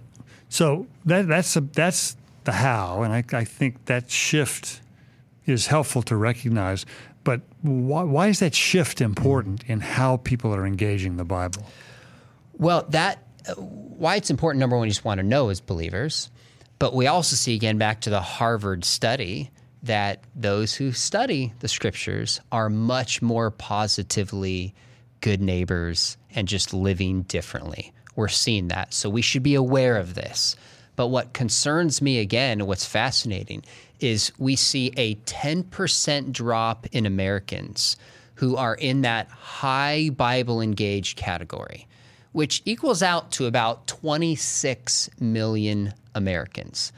so 0.49 0.87
that 1.05 1.27
that's 1.27 1.55
a, 1.55 1.61
that's 1.61 2.17
the 2.43 2.51
how, 2.51 3.03
and 3.03 3.13
I, 3.13 3.23
I 3.31 3.45
think 3.45 3.85
that 3.85 4.09
shift 4.09 4.81
is 5.45 5.67
helpful 5.67 6.01
to 6.03 6.15
recognize. 6.15 6.85
But 7.23 7.41
why, 7.61 8.03
why 8.03 8.27
is 8.27 8.39
that 8.39 8.55
shift 8.55 9.01
important 9.01 9.63
in 9.65 9.79
how 9.79 10.17
people 10.17 10.53
are 10.53 10.65
engaging 10.65 11.17
the 11.17 11.25
Bible? 11.25 11.65
Well, 12.53 12.85
that 12.89 13.23
uh, 13.47 13.53
why 13.53 14.15
it's 14.15 14.29
important, 14.29 14.59
number 14.59 14.77
one, 14.77 14.87
you 14.87 14.91
just 14.91 15.05
want 15.05 15.19
to 15.19 15.25
know 15.25 15.49
as 15.49 15.61
believers. 15.61 16.29
But 16.79 16.95
we 16.95 17.07
also 17.07 17.35
see, 17.35 17.55
again, 17.55 17.77
back 17.77 18.01
to 18.01 18.09
the 18.09 18.21
Harvard 18.21 18.85
study, 18.85 19.51
that 19.83 20.23
those 20.35 20.73
who 20.73 20.91
study 20.91 21.53
the 21.59 21.67
scriptures 21.67 22.41
are 22.51 22.69
much 22.69 23.21
more 23.21 23.51
positively 23.51 24.73
good 25.21 25.41
neighbors 25.41 26.17
and 26.33 26.47
just 26.47 26.73
living 26.73 27.23
differently. 27.23 27.93
We're 28.19 28.27
seeing 28.27 28.67
that. 28.67 28.93
So 28.93 29.09
we 29.09 29.21
should 29.21 29.43
be 29.43 29.55
aware 29.55 29.95
of 29.95 30.13
this. 30.13 30.57
But 30.97 31.07
what 31.07 31.31
concerns 31.31 32.01
me 32.01 32.19
again, 32.19 32.65
what's 32.65 32.85
fascinating, 32.85 33.63
is 34.01 34.33
we 34.37 34.57
see 34.57 34.91
a 34.97 35.15
10% 35.15 36.33
drop 36.33 36.85
in 36.91 37.05
Americans 37.05 37.95
who 38.35 38.57
are 38.57 38.75
in 38.75 39.03
that 39.03 39.29
high 39.29 40.09
Bible 40.09 40.59
engaged 40.59 41.17
category, 41.17 41.87
which 42.33 42.61
equals 42.65 43.01
out 43.01 43.31
to 43.31 43.45
about 43.45 43.87
26 43.87 45.09
million 45.21 45.93
Americans. 46.13 46.91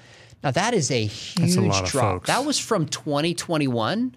Now, 0.43 0.49
that 0.49 0.73
is 0.73 0.89
a 0.89 1.05
huge 1.05 1.55
a 1.55 1.85
drop. 1.85 2.13
folks. 2.15 2.27
That 2.27 2.45
was 2.45 2.57
from 2.57 2.87
2021 2.87 4.15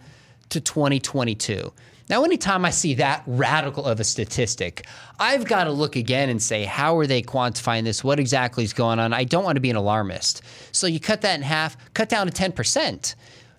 to 0.48 0.60
2022. 0.60 1.70
Now, 2.08 2.22
anytime 2.22 2.66
I 2.66 2.70
see 2.70 2.94
that 2.94 3.22
radical 3.26 3.86
of 3.86 3.98
a 3.98 4.04
statistic, 4.04 4.86
I've 5.18 5.46
got 5.46 5.64
to 5.64 5.72
look 5.72 5.96
again 5.96 6.28
and 6.28 6.42
say, 6.42 6.64
how 6.64 6.98
are 6.98 7.06
they 7.06 7.22
quantifying 7.22 7.84
this? 7.84 8.04
What 8.04 8.20
exactly 8.20 8.62
is 8.62 8.74
going 8.74 8.98
on? 8.98 9.14
I 9.14 9.24
don't 9.24 9.44
want 9.44 9.56
to 9.56 9.60
be 9.60 9.70
an 9.70 9.76
alarmist. 9.76 10.42
So 10.72 10.86
you 10.86 11.00
cut 11.00 11.22
that 11.22 11.34
in 11.36 11.42
half, 11.42 11.76
cut 11.94 12.10
down 12.10 12.26
to 12.26 12.32
10%. 12.32 13.14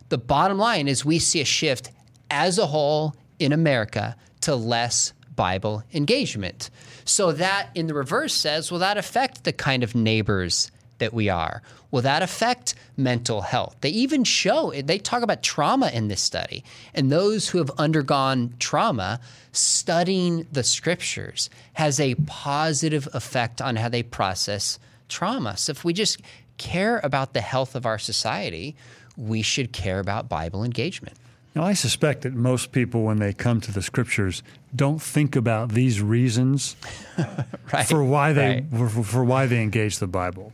The 0.10 0.18
bottom 0.20 0.60
line 0.60 0.88
is 0.88 1.04
we 1.04 1.18
see 1.18 1.42
a 1.42 1.46
shift 1.46 1.90
as 2.30 2.60
a 2.60 2.68
whole 2.68 3.16
in 3.40 3.52
America 3.52 4.16
to 4.42 4.56
less 4.56 5.14
Bible 5.36 5.84
engagement. 5.94 6.70
So 7.04 7.32
that 7.34 7.70
in 7.74 7.88
the 7.88 7.94
reverse 7.96 8.34
says, 8.34 8.72
will 8.72 8.80
that 8.80 8.98
affect 8.98 9.44
the 9.44 9.54
kind 9.54 9.84
of 9.84 9.96
neighbors 9.96 10.72
that 10.98 11.14
we 11.14 11.30
are? 11.30 11.62
Will 11.92 12.02
that 12.02 12.22
affect 12.22 12.76
mental 12.98 13.42
health? 13.42 13.76
They 13.82 13.90
even 13.90 14.24
show, 14.24 14.72
they 14.72 14.98
talk 14.98 15.24
about 15.24 15.44
trauma 15.44 15.90
in 15.90 16.08
this 16.08 16.22
study. 16.22 16.64
And 16.94 17.12
those 17.12 17.50
who 17.50 17.58
have 17.60 17.72
undergone 17.78 18.54
trauma, 18.60 19.20
studying 19.52 20.48
the 20.52 20.64
scriptures 20.64 21.50
has 21.74 22.00
a 22.00 22.16
positive 22.28 23.08
effect 23.14 23.62
on 23.62 23.76
how 23.78 23.90
they 23.90 24.04
process 24.04 24.80
trauma. 25.10 25.58
So 25.58 25.72
if 25.72 25.84
we 25.84 25.94
just 25.94 26.22
care 26.58 27.00
about 27.04 27.34
the 27.34 27.42
health 27.42 27.76
of 27.76 27.86
our 27.86 28.00
society, 28.00 28.76
we 29.18 29.42
should 29.42 29.72
care 29.72 30.00
about 30.00 30.30
Bible 30.30 30.64
engagement. 30.64 31.18
Now, 31.56 31.64
I 31.64 31.72
suspect 31.74 32.24
that 32.24 32.34
most 32.34 32.74
people, 32.74 33.04
when 33.04 33.20
they 33.20 33.32
come 33.32 33.62
to 33.62 33.72
the 33.72 33.82
scriptures, 33.82 34.44
don't 34.76 35.02
think 35.02 35.38
about 35.38 35.70
these 35.70 36.02
reasons 36.02 36.76
right. 37.74 37.88
for 37.88 38.04
why 38.04 38.34
they 38.34 38.66
Right. 38.72 38.90
for, 38.90 39.04
for 39.04 39.24
why 39.24 39.46
they 39.46 39.62
engage 39.62 40.00
the 40.00 40.08
Bible. 40.08 40.52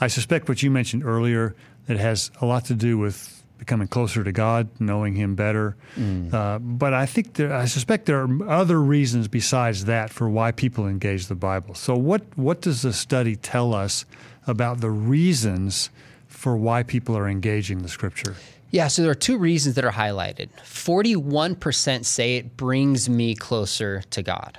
I 0.00 0.08
suspect 0.08 0.48
what 0.48 0.62
you 0.62 0.70
mentioned 0.70 1.04
earlier 1.04 1.54
that 1.86 1.98
has 1.98 2.30
a 2.40 2.46
lot 2.46 2.64
to 2.66 2.74
do 2.74 2.98
with 2.98 3.42
becoming 3.58 3.88
closer 3.88 4.22
to 4.22 4.32
God, 4.32 4.68
knowing 4.78 5.14
Him 5.14 5.34
better. 5.34 5.76
Uh, 5.96 6.58
but 6.58 6.92
I 6.92 7.06
think 7.06 7.34
there, 7.34 7.54
I 7.54 7.64
suspect 7.64 8.06
there 8.06 8.22
are 8.22 8.48
other 8.48 8.80
reasons 8.80 9.28
besides 9.28 9.86
that 9.86 10.10
for 10.10 10.28
why 10.28 10.52
people 10.52 10.86
engage 10.86 11.26
the 11.26 11.34
Bible. 11.34 11.74
So, 11.74 11.96
what 11.96 12.22
what 12.36 12.60
does 12.60 12.82
the 12.82 12.92
study 12.92 13.36
tell 13.36 13.74
us 13.74 14.04
about 14.46 14.80
the 14.80 14.90
reasons 14.90 15.90
for 16.26 16.56
why 16.56 16.82
people 16.82 17.16
are 17.16 17.28
engaging 17.28 17.82
the 17.82 17.88
Scripture? 17.88 18.36
Yeah, 18.70 18.88
so 18.88 19.02
there 19.02 19.10
are 19.10 19.14
two 19.14 19.38
reasons 19.38 19.76
that 19.76 19.84
are 19.84 19.92
highlighted. 19.92 20.48
41% 20.64 22.04
say 22.04 22.36
it 22.36 22.56
brings 22.56 23.08
me 23.08 23.34
closer 23.34 24.02
to 24.10 24.22
God. 24.22 24.58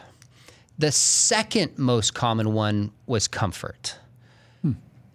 The 0.79 0.91
second 0.91 1.77
most 1.77 2.13
common 2.13 2.53
one 2.53 2.91
was 3.05 3.27
comfort. 3.27 3.95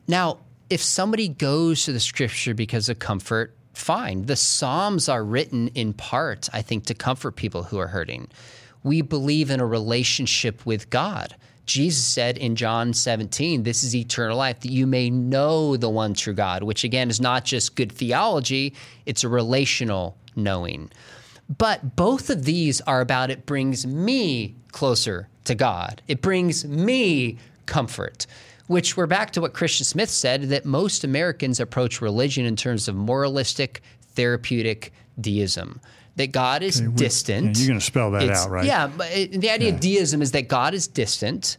Now, 0.09 0.39
if 0.71 0.83
somebody 0.83 1.29
goes 1.29 1.85
to 1.85 1.93
the 1.93 2.01
scripture 2.01 2.55
because 2.55 2.89
of 2.89 2.99
comfort, 2.99 3.55
fine. 3.75 4.27
The 4.27 4.37
Psalms 4.37 5.09
are 5.09 5.25
written 5.25 5.69
in 5.69 5.93
part, 5.93 6.49
I 6.53 6.63
think, 6.63 6.87
to 6.87 6.95
comfort 6.95 7.37
people 7.37 7.65
who 7.65 7.79
are 7.79 7.89
hurting. 7.89 8.29
We 8.83 9.03
believe 9.03 9.51
in 9.51 9.61
a 9.61 9.67
relationship 9.67 10.65
with 10.67 10.91
God. 10.91 11.37
Jesus 11.67 12.05
said 12.05 12.39
in 12.39 12.57
John 12.57 12.93
17, 12.93 13.63
This 13.63 13.85
is 13.85 13.95
eternal 13.95 14.37
life, 14.37 14.61
that 14.61 14.73
you 14.73 14.87
may 14.87 15.11
know 15.11 15.77
the 15.77 15.89
one 15.89 16.15
true 16.15 16.35
God, 16.35 16.65
which 16.65 16.85
again 16.85 17.09
is 17.09 17.21
not 17.21 17.45
just 17.45 17.77
good 17.77 17.93
theology, 17.93 18.75
it's 19.07 19.25
a 19.25 19.29
relational 19.29 20.17
knowing. 20.35 20.91
But 21.49 21.97
both 21.97 22.31
of 22.31 22.45
these 22.45 22.81
are 22.83 23.01
about 23.01 23.31
it 23.31 23.47
brings 23.47 23.87
me 23.87 24.57
closer 24.73 25.29
to 25.45 25.55
God. 25.55 26.03
It 26.09 26.23
brings 26.23 26.65
me 26.65 27.39
comfort, 27.67 28.27
which 28.73 28.97
we're 28.97 29.07
back 29.07 29.31
to 29.33 29.41
what 29.43 29.53
Christian 29.53 29.85
Smith 29.85 30.09
said 30.09 30.45
that 30.45 30.65
most 30.65 31.05
Americans 31.05 31.61
approach 31.61 32.01
religion 32.01 32.47
in 32.47 32.57
terms 32.57 32.89
of 32.89 32.97
moralistic, 32.97 33.83
therapeutic 34.15 34.93
deism. 35.21 35.79
That 36.17 36.33
God 36.33 36.63
is 36.63 36.81
distant. 36.81 37.59
you're 37.59 37.69
gonna 37.69 37.81
spell 37.81 38.11
that 38.13 38.23
It's- 38.23 38.45
out, 38.45 38.51
right? 38.51 38.65
Yeah, 38.65 38.87
but 38.87 39.11
it, 39.13 39.41
the 39.41 39.51
idea 39.51 39.75
of 39.75 39.81
deism 39.81 40.23
is 40.23 40.33
that 40.33 40.49
God 40.49 40.73
is 40.73 40.87
distant, 40.87 41.59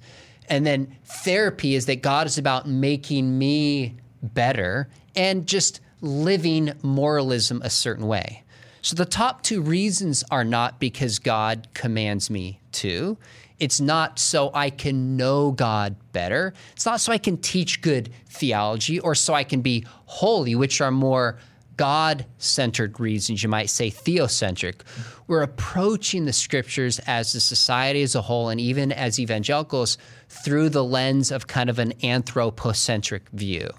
and 0.50 0.65
then 0.65 0.96
therapy 1.05 1.75
is 1.75 1.86
that 1.86 2.01
God 2.01 2.25
is 2.25 2.39
about 2.39 2.67
making 2.67 3.38
me 3.38 3.96
better 4.24 4.89
and 5.15 5.46
just 5.48 5.82
living 6.01 6.72
moralism 6.82 7.62
a 7.63 7.70
certain 7.70 8.08
way. 8.08 8.43
So 8.82 8.96
the 8.96 9.05
top 9.05 9.43
two 9.43 9.62
reasons 9.62 10.24
are 10.32 10.43
not 10.43 10.79
because 10.79 11.20
God 11.20 11.67
commands 11.75 12.29
me 12.29 12.60
to. 12.74 13.17
It's 13.60 13.79
not 13.79 14.19
so 14.19 14.51
I 14.53 14.69
can 14.69 15.15
know 15.15 15.51
God 15.51 15.95
better. 16.12 16.53
It's 16.74 16.86
not 16.86 17.00
so 17.00 17.12
I 17.12 17.17
can 17.17 17.38
teach 17.38 17.81
good 17.81 18.12
theology 18.27 19.00
or 19.00 19.15
so 19.15 19.33
I 19.33 19.43
can 19.43 19.62
be 19.62 19.86
holy, 20.05 20.55
which 20.55 20.81
are 20.81 20.91
more 20.91 21.38
God 21.77 22.25
centered 22.38 23.00
reasons, 23.00 23.41
you 23.41 23.50
might 23.50 23.69
say 23.69 23.89
theocentric. 23.89 24.81
We're 25.27 25.41
approaching 25.41 26.25
the 26.25 26.33
scriptures 26.33 27.00
as 27.07 27.33
a 27.33 27.41
society 27.41 28.03
as 28.03 28.15
a 28.15 28.22
whole, 28.22 28.50
and 28.50 28.62
even 28.62 28.91
as 28.91 29.19
evangelicals, 29.19 29.98
through 30.29 30.69
the 30.69 30.83
lens 30.83 31.31
of 31.31 31.48
kind 31.48 31.69
of 31.69 31.79
an 31.79 31.93
anthropocentric 32.03 33.29
view. 33.29 33.69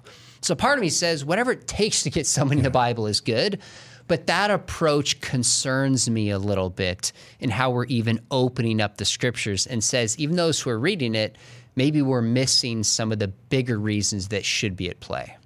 So 0.41 0.55
part 0.55 0.77
of 0.77 0.81
me 0.81 0.89
says, 0.89 1.23
whatever 1.23 1.53
it 1.53 1.67
takes 1.67 2.03
to 2.03 2.09
get 2.09 2.27
someone 2.27 2.57
in 2.57 2.63
the 2.63 2.69
Bible 2.69 3.07
is 3.07 3.21
good. 3.21 3.61
But 4.07 4.27
that 4.27 4.51
approach 4.51 5.19
concerns 5.21 6.09
me 6.09 6.29
a 6.29 6.37
little 6.37 6.69
bit 6.69 7.11
in 7.39 7.49
how 7.49 7.71
we're 7.71 7.85
even 7.85 8.19
opening 8.29 8.79
up 8.79 8.97
the 8.97 9.05
scriptures 9.05 9.65
and 9.65 9.83
says, 9.83 10.17
even 10.19 10.35
those 10.35 10.61
who 10.61 10.69
are 10.69 10.77
reading 10.77 11.15
it, 11.15 11.37
maybe 11.75 12.01
we're 12.01 12.21
missing 12.21 12.83
some 12.83 13.11
of 13.11 13.19
the 13.19 13.27
bigger 13.27 13.79
reasons 13.79 14.27
that 14.27 14.45
should 14.45 14.75
be 14.75 14.89
at 14.89 14.99
play. 14.99 15.37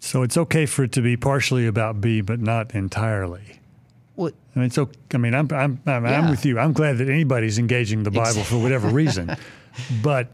So 0.00 0.22
it's 0.22 0.36
okay 0.36 0.66
for 0.66 0.84
it 0.84 0.92
to 0.92 1.02
be 1.02 1.16
partially 1.16 1.66
about 1.66 2.00
B, 2.00 2.20
but 2.20 2.40
not 2.40 2.74
entirely. 2.74 3.60
Well, 4.16 4.32
I 4.54 4.60
mean, 4.60 4.70
so. 4.70 4.88
I 5.12 5.18
mean, 5.18 5.34
I'm 5.34 5.48
I'm 5.52 5.80
I'm, 5.86 6.06
I'm 6.06 6.30
with 6.30 6.46
you. 6.46 6.58
I'm 6.58 6.72
glad 6.72 6.98
that 6.98 7.08
anybody's 7.08 7.58
engaging 7.58 8.02
the 8.02 8.10
Bible 8.10 8.44
for 8.44 8.56
whatever 8.58 8.88
reason, 8.88 9.36
but 10.02 10.32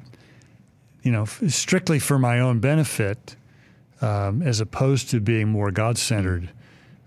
you 1.03 1.11
know, 1.11 1.25
strictly 1.25 1.99
for 1.99 2.19
my 2.19 2.39
own 2.39 2.61
benefit, 2.61 3.35
um, 4.01 4.41
as 4.43 4.61
opposed 4.61 5.11
to 5.11 5.21
being 5.21 5.49
more 5.49 5.71
God 5.71 5.99
centered. 5.99 6.51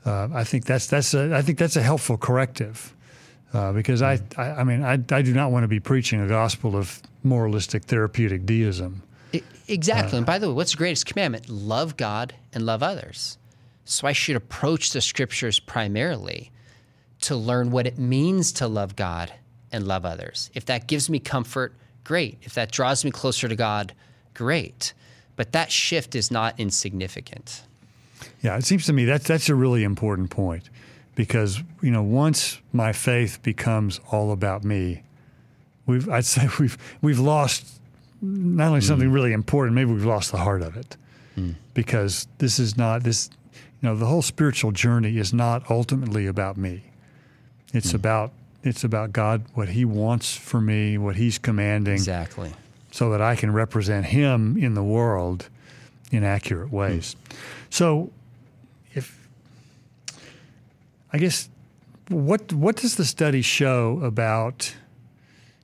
Uh, 0.06 0.30
I 0.34 0.44
think 0.44 0.66
that's 0.66 0.88
that's 0.88 1.14
a 1.14 1.36
I 1.36 1.42
think 1.42 1.58
that's 1.58 1.76
a 1.76 1.82
helpful 1.82 2.18
corrective. 2.18 2.94
Uh, 3.54 3.72
because 3.72 4.02
I, 4.02 4.20
I, 4.36 4.44
I 4.44 4.64
mean, 4.66 4.84
I, 4.84 4.94
I 5.12 5.22
do 5.22 5.34
not 5.34 5.50
want 5.50 5.64
to 5.64 5.70
be 5.70 5.80
preaching 5.80 6.20
a 6.20 6.28
gospel 6.28 6.76
of 6.76 7.02
moralistic 7.24 7.86
therapeutic 7.86 8.46
deism. 8.46 9.02
Exactly. 9.68 10.18
and 10.18 10.26
by 10.26 10.40
the 10.40 10.50
way, 10.50 10.54
what's 10.54 10.72
the 10.72 10.78
greatest 10.78 11.06
commandment? 11.06 11.48
Love 11.48 11.96
God 11.96 12.36
and 12.54 12.66
love 12.66 12.84
others. 12.84 13.38
So 13.86 14.08
I 14.08 14.12
should 14.14 14.36
approach 14.36 14.92
the 14.92 15.02
scriptures 15.02 15.60
primarily 15.60 16.52
to 17.22 17.36
learn 17.36 17.72
what 17.72 17.88
it 17.88 17.98
means 17.98 18.52
to 18.54 18.68
love 18.68 18.96
God 18.96 19.32
and 19.72 19.88
love 19.88 20.06
others. 20.06 20.50
If 20.54 20.66
that 20.66 20.88
gives 20.88 21.10
me 21.10 21.20
comfort, 21.20 21.74
great. 22.04 22.38
If 22.42 22.54
that 22.56 22.72
draws 22.72 23.06
me 23.06 23.12
closer 23.12 23.48
to 23.48 23.56
God, 23.56 23.94
great. 24.34 24.94
But 25.36 25.52
that 25.54 25.72
shift 25.72 26.16
is 26.16 26.30
not 26.30 26.60
insignificant. 26.60 27.64
Yeah, 28.42 28.58
it 28.58 28.66
seems 28.66 28.86
to 28.86 28.94
me 28.94 29.06
that's 29.06 29.28
that's 29.28 29.50
a 29.50 29.56
really 29.56 29.84
important 29.84 30.30
point 30.30 30.70
because 31.16 31.62
you 31.82 31.92
know 31.92 32.04
once 32.04 32.60
my 32.74 32.94
faith 32.94 33.42
becomes 33.44 34.00
all 34.12 34.32
about 34.32 34.64
me, 34.64 35.04
we've 35.86 36.10
I'd 36.10 36.26
say 36.26 36.48
we've 36.60 36.78
we've 37.02 37.20
lost 37.20 37.80
not 38.22 38.70
only 38.70 38.82
something 38.82 39.10
mm. 39.10 39.14
really 39.14 39.34
important, 39.34 39.76
maybe 39.76 39.92
we've 39.92 40.06
lost 40.06 40.32
the 40.32 40.38
heart 40.38 40.62
of 40.62 40.78
it 40.78 40.98
mm. 41.38 41.56
because 41.74 42.28
this 42.38 42.60
is 42.60 42.78
not 42.78 43.04
this 43.04 43.30
you 43.82 43.90
know 43.90 43.96
the 43.96 44.06
whole 44.06 44.22
spiritual 44.22 44.72
journey 44.72 45.18
is 45.18 45.34
not 45.34 45.70
ultimately 45.70 46.28
about 46.28 46.58
me. 46.58 46.84
It's 47.74 47.92
mm. 47.92 47.96
about 47.96 48.32
it's 48.64 48.84
about 48.84 49.14
God, 49.14 49.44
what 49.54 49.70
He 49.70 49.86
wants 49.86 50.36
for 50.36 50.60
me, 50.60 50.98
what 50.98 51.16
He's 51.16 51.38
commanding, 51.38 51.94
Exactly. 51.94 52.52
so 52.92 53.12
that 53.12 53.22
I 53.22 53.36
can 53.36 53.54
represent 53.54 54.08
Him 54.08 54.58
in 54.58 54.74
the 54.74 54.84
world 54.84 55.50
in 56.12 56.24
accurate 56.24 56.70
hmm. 56.70 56.76
ways. 56.76 57.16
So, 57.70 58.12
if 58.94 59.28
I 61.12 61.18
guess 61.18 61.50
what 62.10 62.54
what 62.54 62.78
does 62.78 62.96
the 62.96 63.06
study 63.06 63.42
show 63.42 64.00
about 64.04 64.76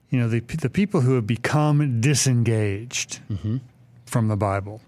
you 0.10 0.20
know 0.20 0.28
the 0.28 0.40
the 0.40 0.70
people 0.70 1.02
who 1.02 1.16
have 1.16 1.28
become 1.28 2.02
disengaged 2.02 3.20
mm-hmm. 3.30 3.58
from 4.06 4.28
the 4.28 4.38
Bible? 4.38 4.82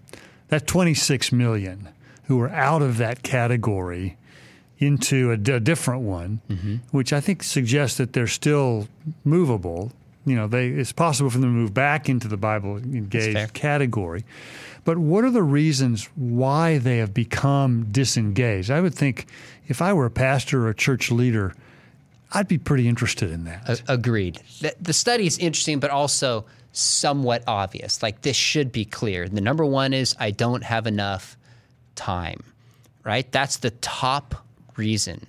That 0.48 0.66
26 0.66 1.32
million 1.32 1.88
who 2.24 2.40
are 2.40 2.50
out 2.50 2.82
of 2.82 2.98
that 2.98 3.22
category 3.22 4.16
into 4.78 5.30
a, 5.30 5.36
d- 5.36 5.52
a 5.52 5.60
different 5.60 6.02
one, 6.02 6.40
mm-hmm. 6.48 6.76
which 6.90 7.12
I 7.12 7.20
think 7.20 7.42
suggests 7.42 7.96
that 7.98 8.12
they're 8.12 8.26
still 8.26 8.88
movable. 9.24 9.92
You 10.26 10.36
know, 10.36 10.46
they 10.46 10.68
it's 10.68 10.92
possible 10.92 11.30
for 11.30 11.38
them 11.38 11.50
to 11.50 11.58
move 11.58 11.74
back 11.74 12.08
into 12.08 12.28
the 12.28 12.36
Bible 12.36 12.78
engaged 12.78 13.54
category. 13.54 14.24
But 14.84 14.98
what 14.98 15.24
are 15.24 15.30
the 15.30 15.42
reasons 15.42 16.08
why 16.14 16.78
they 16.78 16.98
have 16.98 17.14
become 17.14 17.88
disengaged? 17.90 18.70
I 18.70 18.80
would 18.80 18.94
think 18.94 19.26
if 19.66 19.80
I 19.80 19.92
were 19.92 20.06
a 20.06 20.10
pastor 20.10 20.66
or 20.66 20.70
a 20.70 20.74
church 20.74 21.10
leader, 21.10 21.54
I'd 22.32 22.48
be 22.48 22.58
pretty 22.58 22.86
interested 22.86 23.30
in 23.30 23.44
that. 23.44 23.82
Agreed. 23.88 24.40
The, 24.60 24.74
the 24.80 24.92
study 24.92 25.26
is 25.26 25.38
interesting, 25.38 25.80
but 25.80 25.90
also 25.90 26.44
somewhat 26.72 27.44
obvious. 27.46 28.02
Like 28.02 28.22
this 28.22 28.36
should 28.36 28.72
be 28.72 28.84
clear. 28.84 29.28
The 29.28 29.40
number 29.40 29.64
one 29.64 29.94
is 29.94 30.14
I 30.18 30.32
don't 30.32 30.64
have 30.64 30.86
enough 30.86 31.36
time, 31.94 32.42
right? 33.04 33.30
That's 33.30 33.58
the 33.58 33.70
top 33.70 34.34
reason. 34.76 35.26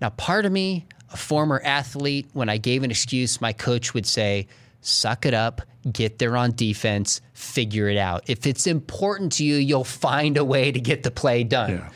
Now, 0.00 0.10
part 0.10 0.46
of 0.46 0.52
me, 0.52 0.86
a 1.12 1.16
former 1.16 1.60
athlete, 1.62 2.28
when 2.32 2.48
I 2.48 2.56
gave 2.56 2.82
an 2.82 2.90
excuse, 2.90 3.40
my 3.40 3.52
coach 3.52 3.92
would 3.92 4.06
say, 4.06 4.48
suck 4.80 5.26
it 5.26 5.34
up, 5.34 5.60
get 5.90 6.18
there 6.18 6.36
on 6.36 6.52
defense, 6.52 7.20
figure 7.32 7.88
it 7.88 7.96
out. 7.96 8.24
If 8.28 8.46
it's 8.46 8.66
important 8.66 9.32
to 9.32 9.44
you, 9.44 9.56
you'll 9.56 9.84
find 9.84 10.36
a 10.36 10.44
way 10.44 10.72
to 10.72 10.80
get 10.80 11.02
the 11.02 11.10
play 11.10 11.44
done. 11.44 11.70
Yeah. 11.70 11.90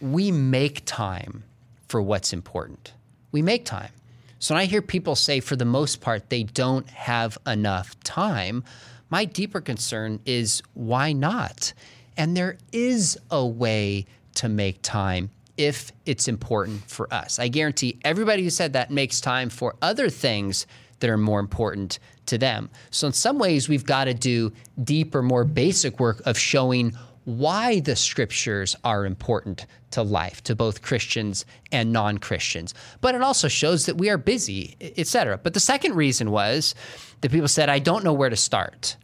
We 0.00 0.30
make 0.32 0.82
time 0.86 1.44
for 1.88 2.00
what's 2.00 2.32
important. 2.32 2.92
We 3.32 3.42
make 3.42 3.64
time. 3.64 3.90
So 4.38 4.54
when 4.54 4.62
I 4.62 4.64
hear 4.64 4.80
people 4.80 5.14
say, 5.14 5.40
for 5.40 5.56
the 5.56 5.66
most 5.66 6.00
part, 6.00 6.30
they 6.30 6.44
don't 6.44 6.88
have 6.88 7.36
enough 7.46 7.98
time, 8.02 8.64
my 9.10 9.26
deeper 9.26 9.60
concern 9.60 10.20
is 10.24 10.62
why 10.72 11.12
not? 11.12 11.74
And 12.16 12.36
there 12.36 12.56
is 12.72 13.18
a 13.30 13.44
way 13.44 14.06
to 14.36 14.48
make 14.48 14.80
time 14.82 15.30
if 15.58 15.92
it's 16.06 16.26
important 16.26 16.88
for 16.90 17.12
us. 17.12 17.38
I 17.38 17.48
guarantee 17.48 17.98
everybody 18.02 18.42
who 18.42 18.50
said 18.50 18.72
that 18.72 18.90
makes 18.90 19.20
time 19.20 19.50
for 19.50 19.76
other 19.82 20.08
things 20.08 20.66
that 21.00 21.10
are 21.10 21.18
more 21.18 21.40
important 21.40 21.98
to 22.26 22.38
them. 22.38 22.70
So, 22.90 23.08
in 23.08 23.12
some 23.12 23.38
ways, 23.38 23.68
we've 23.68 23.84
got 23.84 24.04
to 24.04 24.14
do 24.14 24.52
deeper, 24.82 25.22
more 25.22 25.44
basic 25.44 25.98
work 25.98 26.22
of 26.26 26.38
showing 26.38 26.96
why 27.24 27.80
the 27.80 27.96
scriptures 27.96 28.74
are 28.82 29.04
important 29.04 29.66
to 29.90 30.02
life, 30.02 30.42
to 30.44 30.54
both 30.54 30.82
Christians 30.82 31.44
and 31.70 31.92
non 31.92 32.18
Christians. 32.18 32.74
But 33.00 33.14
it 33.14 33.22
also 33.22 33.48
shows 33.48 33.86
that 33.86 33.96
we 33.96 34.08
are 34.10 34.18
busy, 34.18 34.76
etc. 34.80 35.38
But 35.38 35.54
the 35.54 35.60
second 35.60 35.94
reason 35.94 36.30
was 36.30 36.74
that 37.20 37.30
people 37.30 37.48
said, 37.48 37.68
I 37.68 37.78
don't 37.78 38.04
know 38.04 38.12
where 38.12 38.30
to 38.30 38.36
start. 38.36 38.96